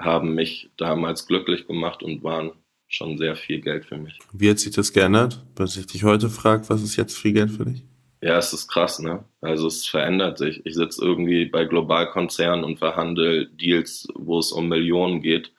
[0.00, 2.52] haben mich damals glücklich gemacht und waren
[2.88, 4.18] schon sehr viel Geld für mich.
[4.32, 5.44] Wie hat sich das geändert?
[5.56, 7.82] Wenn ich dich heute fragt, was ist jetzt viel Geld für dich?
[8.20, 9.24] Ja, es ist krass, ne?
[9.40, 10.64] Also es verändert sich.
[10.66, 15.52] Ich sitze irgendwie bei Globalkonzernen und verhandle Deals, wo es um Millionen geht.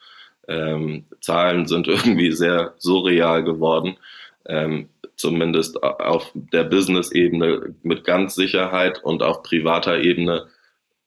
[0.48, 3.98] Ähm, Zahlen sind irgendwie sehr surreal geworden.
[4.46, 10.48] Ähm, zumindest auf der Business-Ebene mit ganz Sicherheit und auf privater Ebene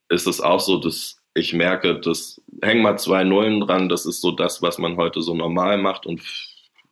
[0.07, 4.21] ist es auch so, dass ich merke, das hängen mal zwei Nullen dran, das ist
[4.21, 6.05] so das, was man heute so normal macht.
[6.05, 6.21] Und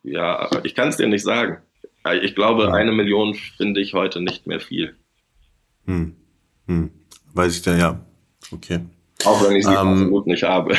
[0.02, 1.58] ja, ich kann es dir nicht sagen.
[2.22, 4.96] Ich glaube, eine Million finde ich heute nicht mehr viel.
[5.86, 6.16] Hm.
[6.66, 6.90] Hm.
[7.32, 8.04] Weiß ich da, ja.
[8.50, 8.80] Okay.
[9.24, 10.76] Auch wenn ich sie ähm, absolut nicht habe.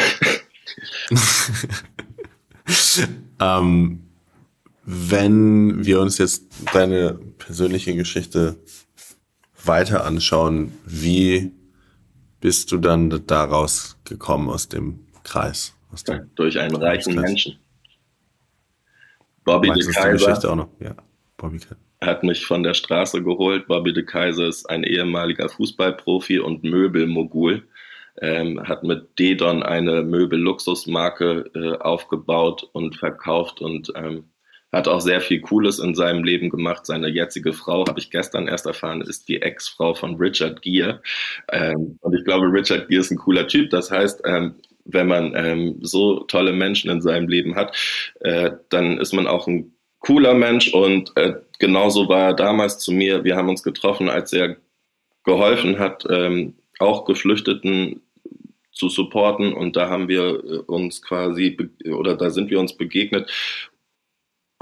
[3.40, 4.04] ähm,
[4.84, 8.58] wenn wir uns jetzt deine persönliche Geschichte
[9.64, 11.54] weiter anschauen, wie
[12.44, 15.74] bist du dann daraus gekommen aus dem Kreis?
[15.94, 17.58] Aus dem Durch einen reichen Menschen.
[19.46, 20.68] Bobby de Kaiser auch noch?
[20.82, 20.94] Ja,
[21.38, 21.58] Bobby
[22.02, 23.68] hat mich von der Straße geholt.
[23.68, 27.66] Bobby de Kaiser ist ein ehemaliger Fußballprofi und Möbelmogul.
[28.22, 34.26] Ähm, hat mit Dedon eine Möbelluxusmarke äh, aufgebaut und verkauft und ähm,
[34.74, 36.86] hat auch sehr viel Cooles in seinem Leben gemacht.
[36.86, 41.02] Seine jetzige Frau, habe ich gestern erst erfahren, ist die Ex-Frau von Richard Gere.
[41.52, 43.70] Ähm, und ich glaube, Richard Gere ist ein cooler Typ.
[43.70, 44.56] Das heißt, ähm,
[44.86, 47.76] wenn man ähm, so tolle Menschen in seinem Leben hat,
[48.20, 52.92] äh, dann ist man auch ein cooler Mensch und äh, genauso war er damals zu
[52.92, 53.24] mir.
[53.24, 54.58] Wir haben uns getroffen, als er
[55.24, 58.02] geholfen hat, ähm, auch Geflüchteten
[58.72, 61.58] zu supporten und da haben wir äh, uns quasi
[61.90, 63.32] oder da sind wir uns begegnet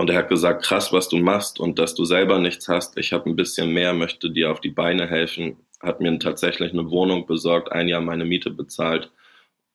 [0.01, 2.97] und er hat gesagt, krass, was du machst und dass du selber nichts hast.
[2.97, 5.57] Ich habe ein bisschen mehr, möchte dir auf die Beine helfen.
[5.79, 9.11] Hat mir tatsächlich eine Wohnung besorgt, ein Jahr meine Miete bezahlt.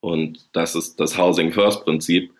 [0.00, 2.34] Und das ist das Housing First Prinzip.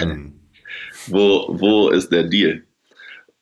[0.00, 0.40] Mhm.
[1.06, 2.62] wo, wo ist der Deal?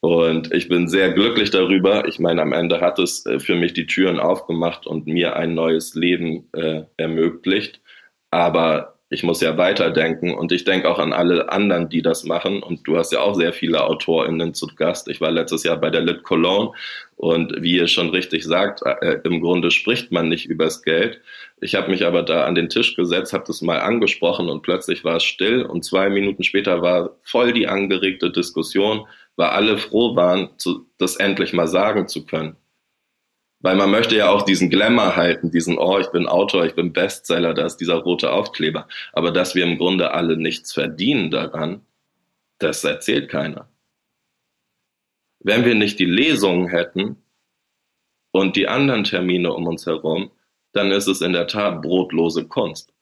[0.00, 2.08] Und ich bin sehr glücklich darüber.
[2.08, 5.54] Ich meine, am Ende hat es äh, für mich die Türen aufgemacht und mir ein
[5.54, 7.80] neues Leben äh, ermöglicht.
[8.30, 12.62] Aber ich muss ja weiterdenken und ich denke auch an alle anderen, die das machen.
[12.62, 15.06] Und du hast ja auch sehr viele AutorInnen zu Gast.
[15.08, 16.70] Ich war letztes Jahr bei der Lit Cologne
[17.16, 21.20] und wie ihr schon richtig sagt, äh, im Grunde spricht man nicht übers Geld.
[21.60, 25.04] Ich habe mich aber da an den Tisch gesetzt, habe das mal angesprochen und plötzlich
[25.04, 30.16] war es still und zwei Minuten später war voll die angeregte Diskussion, weil alle froh
[30.16, 30.48] waren,
[30.98, 32.56] das endlich mal sagen zu können.
[33.62, 36.92] Weil man möchte ja auch diesen Glamour halten, diesen, oh, ich bin Autor, ich bin
[36.92, 38.88] Bestseller, da ist dieser rote Aufkleber.
[39.12, 41.86] Aber dass wir im Grunde alle nichts verdienen daran,
[42.58, 43.68] das erzählt keiner.
[45.40, 47.22] Wenn wir nicht die Lesungen hätten
[48.32, 50.32] und die anderen Termine um uns herum,
[50.72, 52.92] dann ist es in der Tat brotlose Kunst.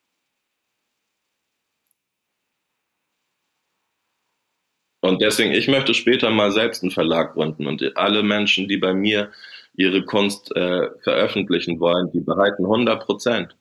[5.02, 8.92] Und deswegen, ich möchte später mal selbst einen Verlag gründen und alle Menschen, die bei
[8.92, 9.32] mir
[9.80, 13.56] ihre Kunst äh, veröffentlichen wollen, die behalten 100 Prozent.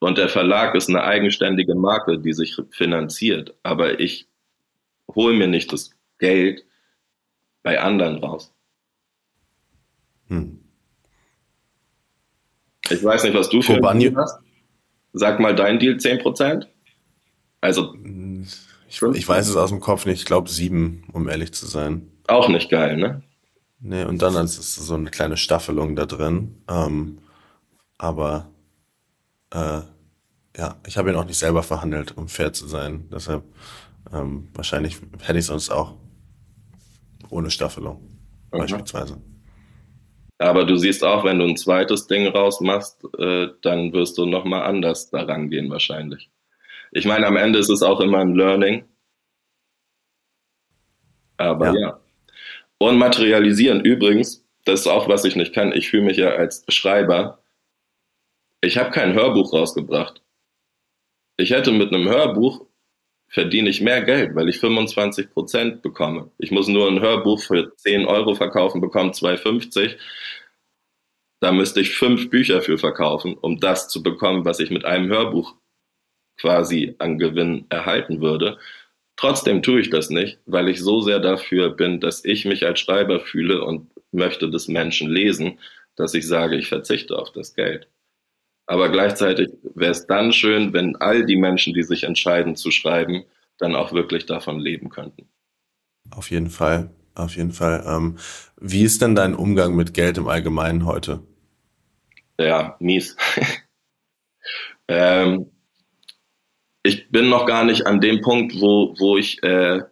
[0.00, 3.54] Und der Verlag ist eine eigenständige Marke, die sich finanziert.
[3.62, 4.28] Aber ich
[5.14, 6.66] hole mir nicht das Geld
[7.62, 8.52] bei anderen raus.
[10.28, 10.60] Hm.
[12.90, 14.38] Ich weiß nicht, was du für Kobani hast.
[15.14, 16.68] Sag mal dein Deal 10 Prozent.
[17.62, 17.96] Also.
[18.88, 20.20] Ich, ich, weiß es aus dem Kopf nicht.
[20.20, 22.12] Ich glaube sieben, um ehrlich zu sein.
[22.28, 23.22] Auch nicht geil, ne?
[23.78, 26.62] Nee, und dann ist so eine kleine Staffelung da drin.
[26.68, 27.18] Ähm,
[27.98, 28.50] aber
[29.52, 29.80] äh,
[30.56, 33.08] ja, ich habe ihn auch nicht selber verhandelt, um fair zu sein.
[33.12, 33.44] Deshalb
[34.12, 35.94] ähm, wahrscheinlich hätte ich sonst auch
[37.28, 38.00] ohne Staffelung
[38.52, 38.58] mhm.
[38.58, 39.20] beispielsweise.
[40.38, 44.62] Aber du siehst auch, wenn du ein zweites Ding rausmachst, äh, dann wirst du nochmal
[44.64, 46.30] anders daran gehen wahrscheinlich.
[46.92, 48.84] Ich meine, am Ende ist es auch immer ein Learning.
[51.38, 51.80] Aber ja.
[51.80, 52.00] ja.
[52.78, 55.72] Und materialisieren übrigens, das ist auch, was ich nicht kann.
[55.72, 57.42] Ich fühle mich ja als Schreiber.
[58.60, 60.22] Ich habe kein Hörbuch rausgebracht.
[61.38, 62.66] Ich hätte mit einem Hörbuch
[63.28, 66.30] verdiene ich mehr Geld, weil ich 25 Prozent bekomme.
[66.38, 69.96] Ich muss nur ein Hörbuch für 10 Euro verkaufen, bekomme 2,50.
[71.40, 75.08] Da müsste ich fünf Bücher für verkaufen, um das zu bekommen, was ich mit einem
[75.08, 75.54] Hörbuch
[76.38, 78.58] quasi an Gewinn erhalten würde.
[79.16, 82.80] Trotzdem tue ich das nicht, weil ich so sehr dafür bin, dass ich mich als
[82.80, 85.58] Schreiber fühle und möchte das Menschen lesen,
[85.96, 87.88] dass ich sage, ich verzichte auf das Geld.
[88.66, 93.24] Aber gleichzeitig wäre es dann schön, wenn all die Menschen, die sich entscheiden zu schreiben,
[93.58, 95.28] dann auch wirklich davon leben könnten.
[96.10, 97.84] Auf jeden Fall, auf jeden Fall.
[97.86, 98.18] Ähm,
[98.60, 101.22] wie ist denn dein Umgang mit Geld im Allgemeinen heute?
[102.38, 103.16] Ja, mies.
[104.88, 105.50] ähm,
[106.86, 109.82] ich bin noch gar nicht an dem Punkt, wo, wo ich äh,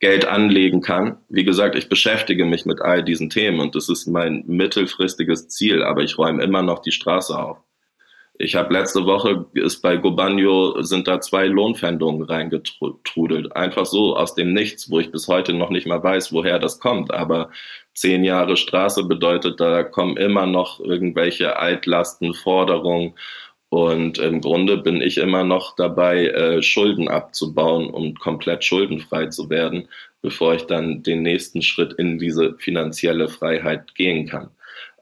[0.00, 1.18] Geld anlegen kann.
[1.28, 5.82] Wie gesagt, ich beschäftige mich mit all diesen Themen und das ist mein mittelfristiges Ziel,
[5.82, 7.58] aber ich räume immer noch die Straße auf.
[8.42, 13.54] Ich habe letzte Woche ist bei Gobanio sind da zwei Lohnpfändungen reingetrudelt.
[13.54, 16.80] Einfach so aus dem Nichts, wo ich bis heute noch nicht mal weiß, woher das
[16.80, 17.12] kommt.
[17.12, 17.50] Aber
[17.92, 23.12] zehn Jahre Straße bedeutet, da kommen immer noch irgendwelche Altlasten, Forderungen.
[23.70, 29.48] Und im Grunde bin ich immer noch dabei, äh, Schulden abzubauen, um komplett schuldenfrei zu
[29.48, 29.88] werden,
[30.22, 34.50] bevor ich dann den nächsten Schritt in diese finanzielle Freiheit gehen kann.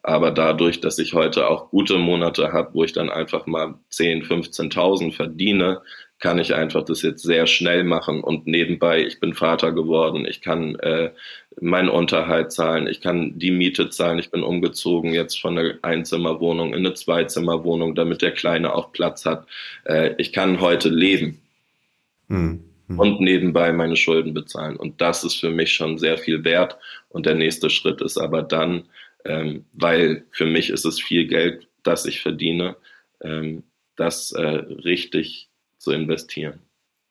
[0.02, 4.22] Aber dadurch, dass ich heute auch gute Monate habe, wo ich dann einfach mal 10,
[4.22, 5.80] 15.000 verdiene,
[6.18, 10.40] kann ich einfach das jetzt sehr schnell machen und nebenbei, ich bin Vater geworden, ich
[10.40, 11.10] kann äh,
[11.60, 16.68] meinen Unterhalt zahlen, ich kann die Miete zahlen, ich bin umgezogen jetzt von einer Einzimmerwohnung
[16.68, 19.46] in eine Zweizimmerwohnung, damit der Kleine auch Platz hat.
[19.84, 21.40] Äh, ich kann heute leben
[22.28, 22.98] hm, hm.
[22.98, 27.26] und nebenbei meine Schulden bezahlen und das ist für mich schon sehr viel wert und
[27.26, 28.84] der nächste Schritt ist aber dann,
[29.24, 32.76] ähm, weil für mich ist es viel Geld, das ich verdiene,
[33.22, 33.64] ähm,
[33.96, 36.60] das äh, richtig zu investieren.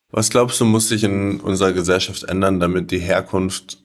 [0.10, 3.80] Was glaubst du, muss sich in unserer Gesellschaft ändern, damit die Herkunft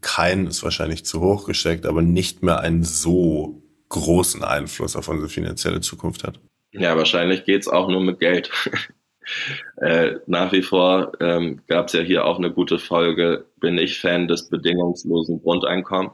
[0.00, 5.28] kein ist wahrscheinlich zu hoch gesteckt, aber nicht mehr einen so großen Einfluss auf unsere
[5.28, 6.40] finanzielle Zukunft hat?
[6.72, 8.50] Ja, wahrscheinlich geht es auch nur mit Geld.
[9.76, 14.00] äh, nach wie vor ähm, gab es ja hier auch eine gute Folge, bin ich
[14.00, 16.12] Fan des bedingungslosen Grundeinkommens.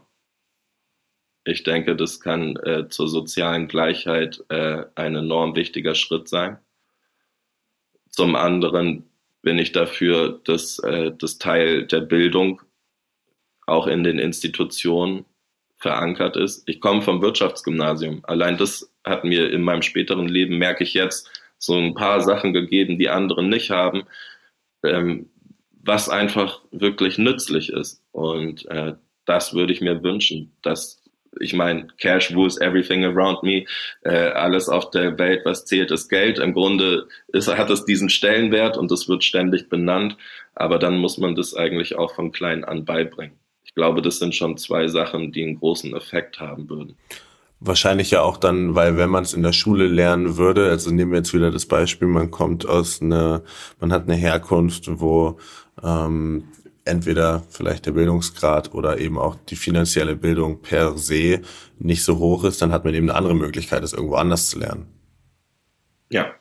[1.45, 6.59] Ich denke, das kann äh, zur sozialen Gleichheit äh, ein enorm wichtiger Schritt sein.
[8.11, 9.11] Zum anderen
[9.43, 12.63] bin ich dafür, dass äh, das Teil der Bildung
[13.73, 15.25] auch in den Institutionen
[15.77, 16.63] verankert ist.
[16.69, 18.21] Ich komme vom Wirtschaftsgymnasium.
[18.25, 22.53] Allein das hat mir in meinem späteren Leben, merke ich jetzt, so ein paar Sachen
[22.53, 24.05] gegeben, die andere nicht haben,
[24.85, 25.31] ähm,
[25.85, 28.03] was einfach wirklich nützlich ist.
[28.13, 31.03] Und äh, das würde ich mir wünschen, dass
[31.41, 33.65] ich meine, Cash rules everything around me.
[34.03, 36.39] Äh, alles auf der Welt, was zählt, ist Geld.
[36.39, 40.17] Im Grunde ist, hat es diesen Stellenwert und es wird ständig benannt.
[40.55, 43.42] Aber dann muss man das eigentlich auch von klein an beibringen.
[43.73, 46.95] Ich glaube, das sind schon zwei Sachen, die einen großen Effekt haben würden.
[47.59, 51.13] Wahrscheinlich ja auch dann, weil wenn man es in der Schule lernen würde, also nehmen
[51.13, 53.43] wir jetzt wieder das Beispiel, man kommt aus einer,
[53.81, 55.39] man hat eine Herkunft, wo
[55.83, 56.45] ähm,
[56.85, 61.41] entweder vielleicht der Bildungsgrad oder eben auch die finanzielle Bildung per se
[61.79, 64.59] nicht so hoch ist, dann hat man eben eine andere Möglichkeit, es irgendwo anders zu
[64.59, 64.87] lernen.
[66.11, 66.35] Ja,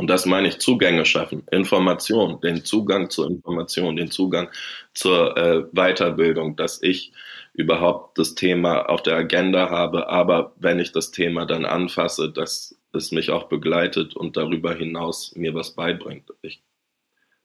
[0.00, 4.48] und das meine ich Zugänge schaffen, Information, den Zugang zur Information, den Zugang
[4.94, 7.12] zur äh, Weiterbildung, dass ich
[7.52, 12.80] überhaupt das Thema auf der Agenda habe, aber wenn ich das Thema dann anfasse, dass
[12.94, 16.30] es mich auch begleitet und darüber hinaus mir was beibringt.
[16.40, 16.62] Ich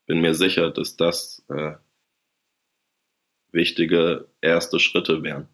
[0.06, 1.74] bin mir sicher, dass das äh,
[3.52, 5.50] wichtige erste Schritte wären.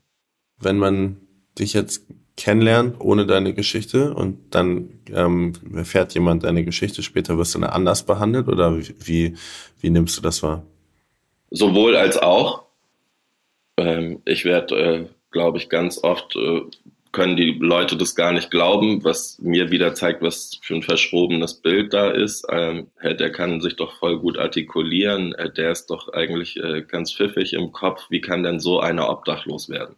[0.59, 1.17] Wenn man
[1.57, 2.05] dich jetzt
[2.37, 7.69] kennenlernt ohne deine Geschichte und dann ähm, erfährt jemand deine Geschichte, später wirst du dann
[7.69, 9.35] anders behandelt oder wie,
[9.79, 10.65] wie nimmst du das wahr?
[11.51, 12.63] Sowohl als auch.
[13.77, 16.61] Ähm, ich werde, äh, glaube ich, ganz oft äh,
[17.11, 21.55] können die Leute das gar nicht glauben, was mir wieder zeigt, was für ein verschrobenes
[21.55, 22.47] Bild da ist.
[22.49, 27.13] Ähm, der kann sich doch voll gut artikulieren, äh, der ist doch eigentlich äh, ganz
[27.13, 28.07] pfiffig im Kopf.
[28.09, 29.95] Wie kann denn so einer obdachlos werden?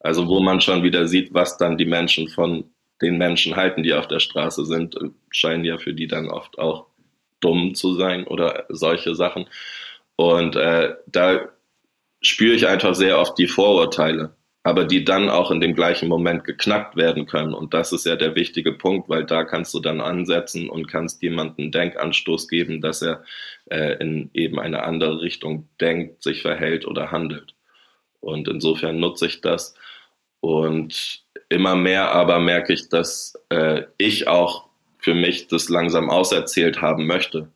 [0.00, 2.64] Also wo man schon wieder sieht, was dann die Menschen von
[3.02, 6.58] den Menschen halten, die auf der Straße sind, äh, scheinen ja für die dann oft
[6.58, 6.86] auch
[7.40, 9.46] dumm zu sein oder solche Sachen.
[10.16, 11.48] Und äh, da
[12.20, 16.44] spüre ich einfach sehr oft die Vorurteile aber die dann auch in dem gleichen Moment
[16.44, 17.54] geknackt werden können.
[17.54, 21.22] Und das ist ja der wichtige Punkt, weil da kannst du dann ansetzen und kannst
[21.22, 23.24] jemanden Denkanstoß geben, dass er
[23.70, 27.54] äh, in eben eine andere Richtung denkt, sich verhält oder handelt.
[28.20, 29.74] Und insofern nutze ich das.
[30.40, 34.68] Und immer mehr aber merke ich, dass äh, ich auch
[34.98, 37.50] für mich das langsam auserzählt haben möchte.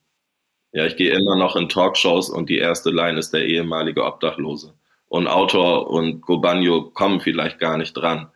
[0.72, 4.74] Ja, ich gehe immer noch in Talkshows und die erste Line ist der ehemalige Obdachlose
[5.06, 8.32] und Autor und Gobanio kommen vielleicht gar nicht dran.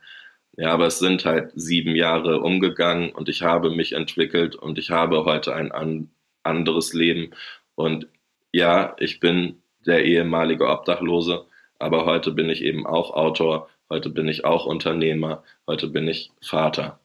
[0.55, 4.89] Ja, aber es sind halt sieben Jahre umgegangen und ich habe mich entwickelt und ich
[4.89, 6.09] habe heute ein an,
[6.43, 7.31] anderes Leben.
[7.75, 8.07] Und
[8.51, 11.45] ja, ich bin der ehemalige Obdachlose,
[11.79, 16.31] aber heute bin ich eben auch Autor, heute bin ich auch Unternehmer, heute bin ich
[16.41, 16.99] Vater.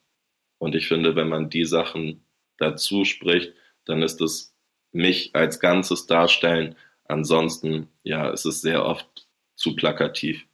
[0.59, 2.25] Und ich finde, wenn man die Sachen
[2.59, 3.53] dazu spricht,
[3.85, 4.55] dann ist es
[4.93, 6.77] mich als Ganzes darstellen.
[7.07, 9.27] Ansonsten, ja, es ist sehr oft
[9.57, 10.47] zu plakativ.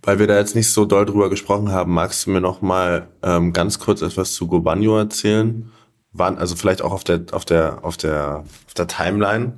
[0.00, 3.08] Weil wir da jetzt nicht so doll drüber gesprochen haben, magst du mir noch mal
[3.22, 5.70] ähm, ganz kurz etwas zu Gobanyo erzählen?
[6.12, 9.54] wann, also vielleicht auch auf der, auf der, auf der, auf der Timeline,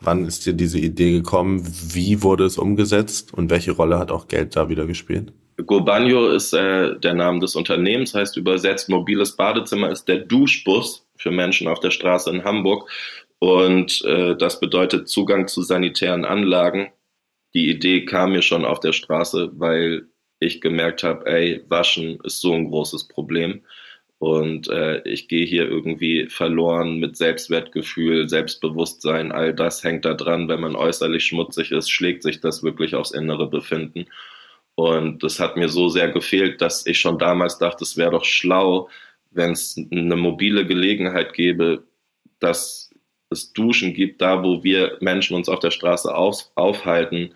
[0.00, 1.62] wann ist dir diese Idee gekommen?
[1.66, 5.32] Wie wurde es umgesetzt und welche Rolle hat auch Geld da wieder gespielt?
[5.56, 11.30] Gobanio ist äh, der Name des Unternehmens, heißt übersetzt mobiles Badezimmer ist der Duschbus für
[11.30, 12.90] Menschen auf der Straße in Hamburg.
[13.38, 16.90] Und äh, das bedeutet Zugang zu sanitären Anlagen.
[17.54, 20.06] Die Idee kam mir schon auf der Straße, weil
[20.40, 23.62] ich gemerkt habe, ey, Waschen ist so ein großes Problem.
[24.18, 30.48] Und äh, ich gehe hier irgendwie verloren mit Selbstwertgefühl, Selbstbewusstsein, all das hängt da dran.
[30.48, 34.06] Wenn man äußerlich schmutzig ist, schlägt sich das wirklich aufs innere Befinden.
[34.76, 38.24] Und das hat mir so sehr gefehlt, dass ich schon damals dachte, es wäre doch
[38.24, 38.88] schlau,
[39.30, 41.84] wenn es eine mobile Gelegenheit gäbe,
[42.40, 42.90] dass
[43.30, 47.34] es Duschen gibt, da wo wir Menschen uns auf der Straße auf, aufhalten,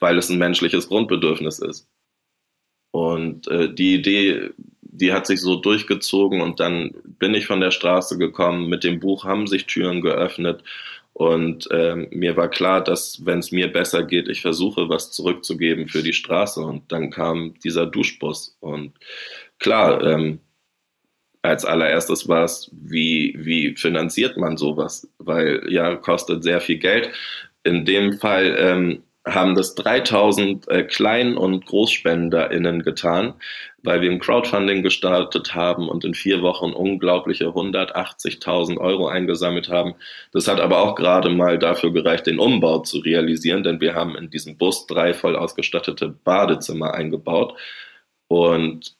[0.00, 1.88] weil es ein menschliches Grundbedürfnis ist.
[2.90, 4.50] Und äh, die Idee
[4.96, 8.68] die hat sich so durchgezogen und dann bin ich von der Straße gekommen.
[8.68, 10.62] Mit dem Buch haben sich Türen geöffnet
[11.14, 15.86] und ähm, mir war klar, dass wenn es mir besser geht, ich versuche, was zurückzugeben
[15.86, 16.60] für die Straße.
[16.60, 18.92] Und dann kam dieser Duschbus und
[19.60, 20.40] klar, ähm,
[21.42, 25.08] als allererstes war es, wie, wie finanziert man sowas?
[25.18, 27.10] Weil ja, kostet sehr viel Geld.
[27.62, 33.34] In dem Fall ähm, haben das 3000 äh, Klein- und GroßspenderInnen getan,
[33.84, 39.94] weil wir ein Crowdfunding gestartet haben und in vier Wochen unglaubliche 180.000 Euro eingesammelt haben.
[40.32, 44.16] Das hat aber auch gerade mal dafür gereicht, den Umbau zu realisieren, denn wir haben
[44.16, 47.54] in diesem Bus drei voll ausgestattete Badezimmer eingebaut
[48.28, 48.96] und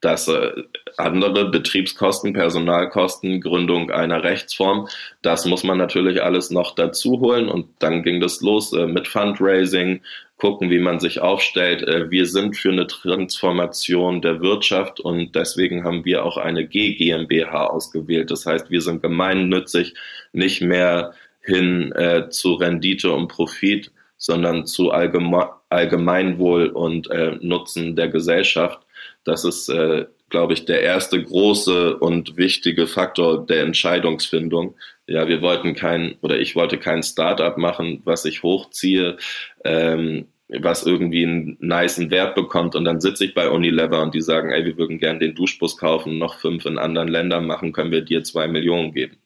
[0.00, 0.52] dass äh,
[0.96, 4.88] andere Betriebskosten, Personalkosten, Gründung einer Rechtsform,
[5.22, 9.08] das muss man natürlich alles noch dazu holen und dann ging das los äh, mit
[9.08, 10.02] Fundraising,
[10.36, 11.82] gucken, wie man sich aufstellt.
[11.82, 16.94] Äh, wir sind für eine Transformation der Wirtschaft und deswegen haben wir auch eine G
[16.94, 18.30] GmbH ausgewählt.
[18.30, 19.94] Das heißt, wir sind gemeinnützig,
[20.32, 21.94] nicht mehr hin
[22.28, 27.08] zu Rendite und Profit, sondern zu Allgeme Allgemeinwohl und
[27.40, 28.80] Nutzen der Gesellschaft.
[29.24, 34.76] Das ist, äh, glaube ich, der erste große und wichtige Faktor der Entscheidungsfindung.
[35.06, 39.16] Ja, wir wollten kein, oder ich wollte kein Startup machen, was ich hochziehe,
[39.64, 44.22] ähm, was irgendwie einen niceen Wert bekommt und dann sitze ich bei Unilever und die
[44.22, 47.90] sagen, ey, wir würden gern den Duschbus kaufen, noch fünf in anderen Ländern machen, können
[47.92, 49.18] wir dir zwei Millionen geben.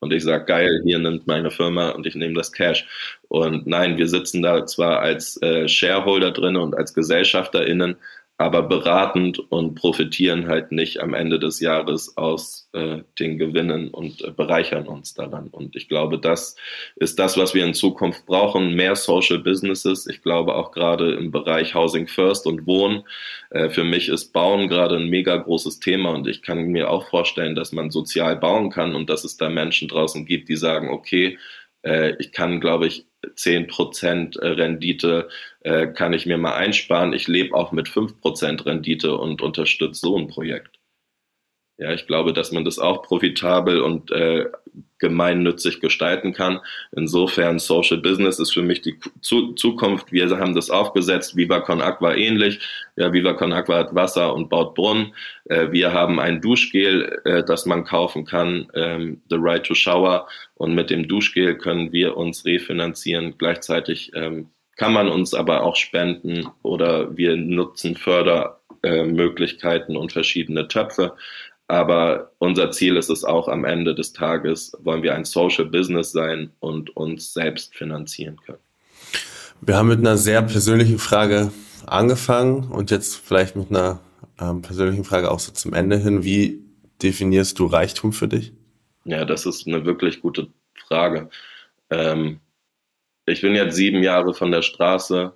[0.00, 2.86] Und ich sage, geil, hier nimmt meine Firma und ich nehme das Cash.
[3.28, 7.96] Und nein, wir sitzen da zwar als äh, Shareholder drin und als GesellschafterInnen,
[8.42, 14.22] aber beratend und profitieren halt nicht am Ende des Jahres aus äh, den Gewinnen und
[14.22, 15.48] äh, bereichern uns daran.
[15.48, 16.56] Und ich glaube, das
[16.96, 18.74] ist das, was wir in Zukunft brauchen.
[18.74, 20.06] Mehr Social Businesses.
[20.08, 23.04] Ich glaube auch gerade im Bereich Housing First und Wohnen.
[23.50, 27.08] Äh, für mich ist Bauen gerade ein mega großes Thema und ich kann mir auch
[27.08, 30.90] vorstellen, dass man sozial bauen kann und dass es da Menschen draußen gibt, die sagen,
[30.90, 31.38] okay,
[31.82, 33.06] äh, ich kann, glaube ich,
[33.36, 35.28] 10% äh, Rendite
[35.60, 37.12] äh, kann ich mir mal einsparen.
[37.12, 40.81] Ich lebe auch mit 5% Rendite und unterstütze so ein Projekt.
[41.78, 44.46] Ja, ich glaube, dass man das auch profitabel und äh,
[44.98, 46.60] gemeinnützig gestalten kann.
[46.92, 50.12] Insofern Social Business ist für mich die Zu Zukunft.
[50.12, 52.60] Wir haben das aufgesetzt, Viva Con Aqua ähnlich.
[52.96, 55.12] Ja, Viva Con Aqua hat Wasser und baut Brunnen.
[55.46, 60.28] Äh, wir haben ein Duschgel, äh, das man kaufen kann, ähm, The Right to Shower.
[60.54, 63.34] Und mit dem Duschgel können wir uns refinanzieren.
[63.38, 71.14] Gleichzeitig ähm, kann man uns aber auch spenden oder wir nutzen Fördermöglichkeiten und verschiedene Töpfe.
[71.72, 76.12] Aber unser Ziel ist es auch am Ende des Tages, wollen wir ein Social Business
[76.12, 78.58] sein und uns selbst finanzieren können.
[79.62, 81.50] Wir haben mit einer sehr persönlichen Frage
[81.86, 84.00] angefangen und jetzt vielleicht mit einer
[84.38, 86.24] ähm, persönlichen Frage auch so zum Ende hin.
[86.24, 86.62] Wie
[87.02, 88.52] definierst du Reichtum für dich?
[89.06, 91.30] Ja, das ist eine wirklich gute Frage.
[91.88, 92.40] Ähm,
[93.24, 95.32] ich bin jetzt sieben Jahre von der Straße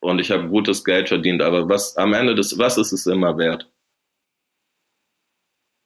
[0.00, 3.38] und ich habe gutes Geld verdient, aber was am Ende des, was ist es immer
[3.38, 3.70] wert?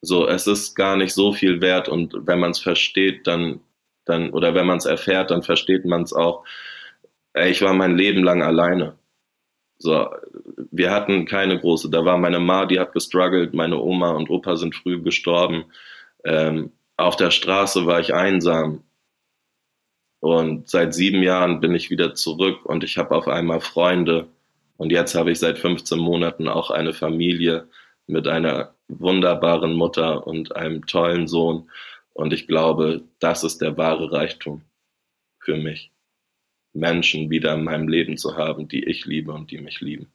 [0.05, 3.61] So, es ist gar nicht so viel wert und wenn man es versteht, dann,
[4.05, 6.45] dann, oder wenn man es erfährt, dann versteht man es auch.
[7.33, 8.99] Ey, ich war mein Leben lang alleine.
[9.79, 10.09] So,
[10.71, 14.57] wir hatten keine große, da war meine Ma, die hat gestruggelt, meine Oma und Opa
[14.57, 15.65] sind früh gestorben.
[16.25, 18.85] Ähm, auf der Straße war ich einsam.
[20.21, 24.29] Und seit sieben Jahren bin ich wieder zurück und ich habe auf einmal Freunde.
[24.77, 27.69] Und jetzt habe ich seit 15 Monaten auch eine Familie
[28.07, 31.71] mit einer wunderbaren Mutter und einem tollen Sohn.
[32.13, 34.63] Und ich glaube, das ist der wahre Reichtum
[35.39, 35.91] für mich.
[36.73, 40.13] Menschen wieder in meinem Leben zu haben, die ich liebe und die mich lieben.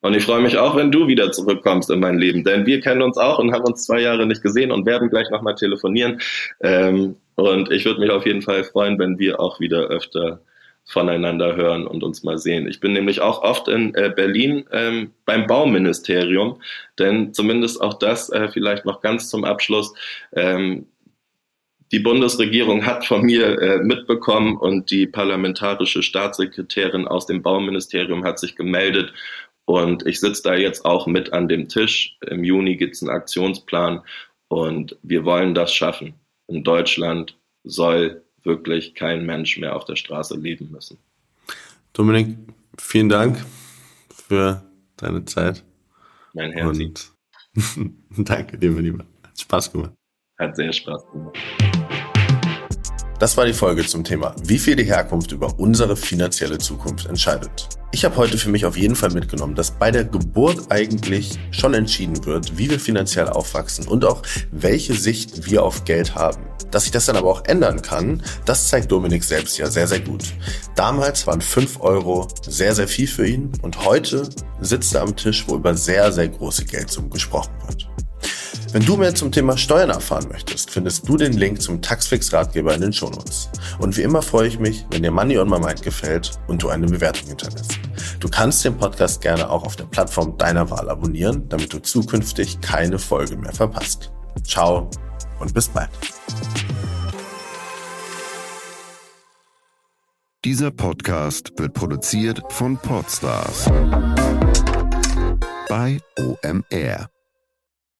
[0.00, 3.00] Und ich freue mich auch, wenn du wieder zurückkommst in mein Leben, denn wir kennen
[3.00, 6.20] uns auch und haben uns zwei Jahre nicht gesehen und werden gleich nochmal telefonieren.
[6.60, 10.42] Ähm, und ich würde mich auf jeden Fall freuen, wenn wir auch wieder öfter
[10.84, 12.68] voneinander hören und uns mal sehen.
[12.68, 16.60] Ich bin nämlich auch oft in äh, Berlin ähm, beim Bauministerium,
[16.98, 19.94] denn zumindest auch das äh, vielleicht noch ganz zum Abschluss.
[20.32, 20.86] Ähm,
[21.92, 28.38] die Bundesregierung hat von mir äh, mitbekommen und die parlamentarische Staatssekretärin aus dem Bauministerium hat
[28.38, 29.12] sich gemeldet
[29.64, 32.18] und ich sitze da jetzt auch mit an dem Tisch.
[32.26, 34.02] Im Juni gibt es einen Aktionsplan
[34.48, 36.14] und wir wollen das schaffen.
[36.46, 40.98] In Deutschland soll wirklich kein Mensch mehr auf der Straße leben müssen.
[41.92, 42.36] Dominik,
[42.78, 43.44] vielen Dank
[44.12, 44.62] für
[44.96, 45.64] deine Zeit.
[46.32, 47.14] Mein Herz.
[47.76, 47.94] Und
[48.28, 49.04] danke dir, mein Lieber.
[49.22, 49.92] Hat Spaß gemacht.
[50.38, 51.38] Hat sehr Spaß gemacht.
[53.20, 57.68] Das war die Folge zum Thema, wie viel die Herkunft über unsere finanzielle Zukunft entscheidet.
[57.92, 61.74] Ich habe heute für mich auf jeden Fall mitgenommen, dass bei der Geburt eigentlich schon
[61.74, 66.42] entschieden wird, wie wir finanziell aufwachsen und auch welche Sicht wir auf Geld haben.
[66.74, 70.00] Dass sich das dann aber auch ändern kann, das zeigt Dominik selbst ja sehr, sehr
[70.00, 70.24] gut.
[70.74, 74.28] Damals waren 5 Euro sehr, sehr viel für ihn und heute
[74.60, 77.88] sitzt er am Tisch, wo über sehr, sehr große Geldsummen gesprochen wird.
[78.72, 82.80] Wenn du mehr zum Thema Steuern erfahren möchtest, findest du den Link zum Taxfix-Ratgeber in
[82.80, 83.50] den Shownotes.
[83.78, 86.70] Und wie immer freue ich mich, wenn dir Money on My Mind gefällt und du
[86.70, 87.78] eine Bewertung hinterlässt.
[88.18, 92.60] Du kannst den Podcast gerne auch auf der Plattform deiner Wahl abonnieren, damit du zukünftig
[92.62, 94.10] keine Folge mehr verpasst.
[94.44, 94.90] Ciao
[95.40, 95.90] und bis bald.
[100.44, 103.70] Dieser Podcast wird produziert von Podstars
[105.68, 107.13] bei OMR.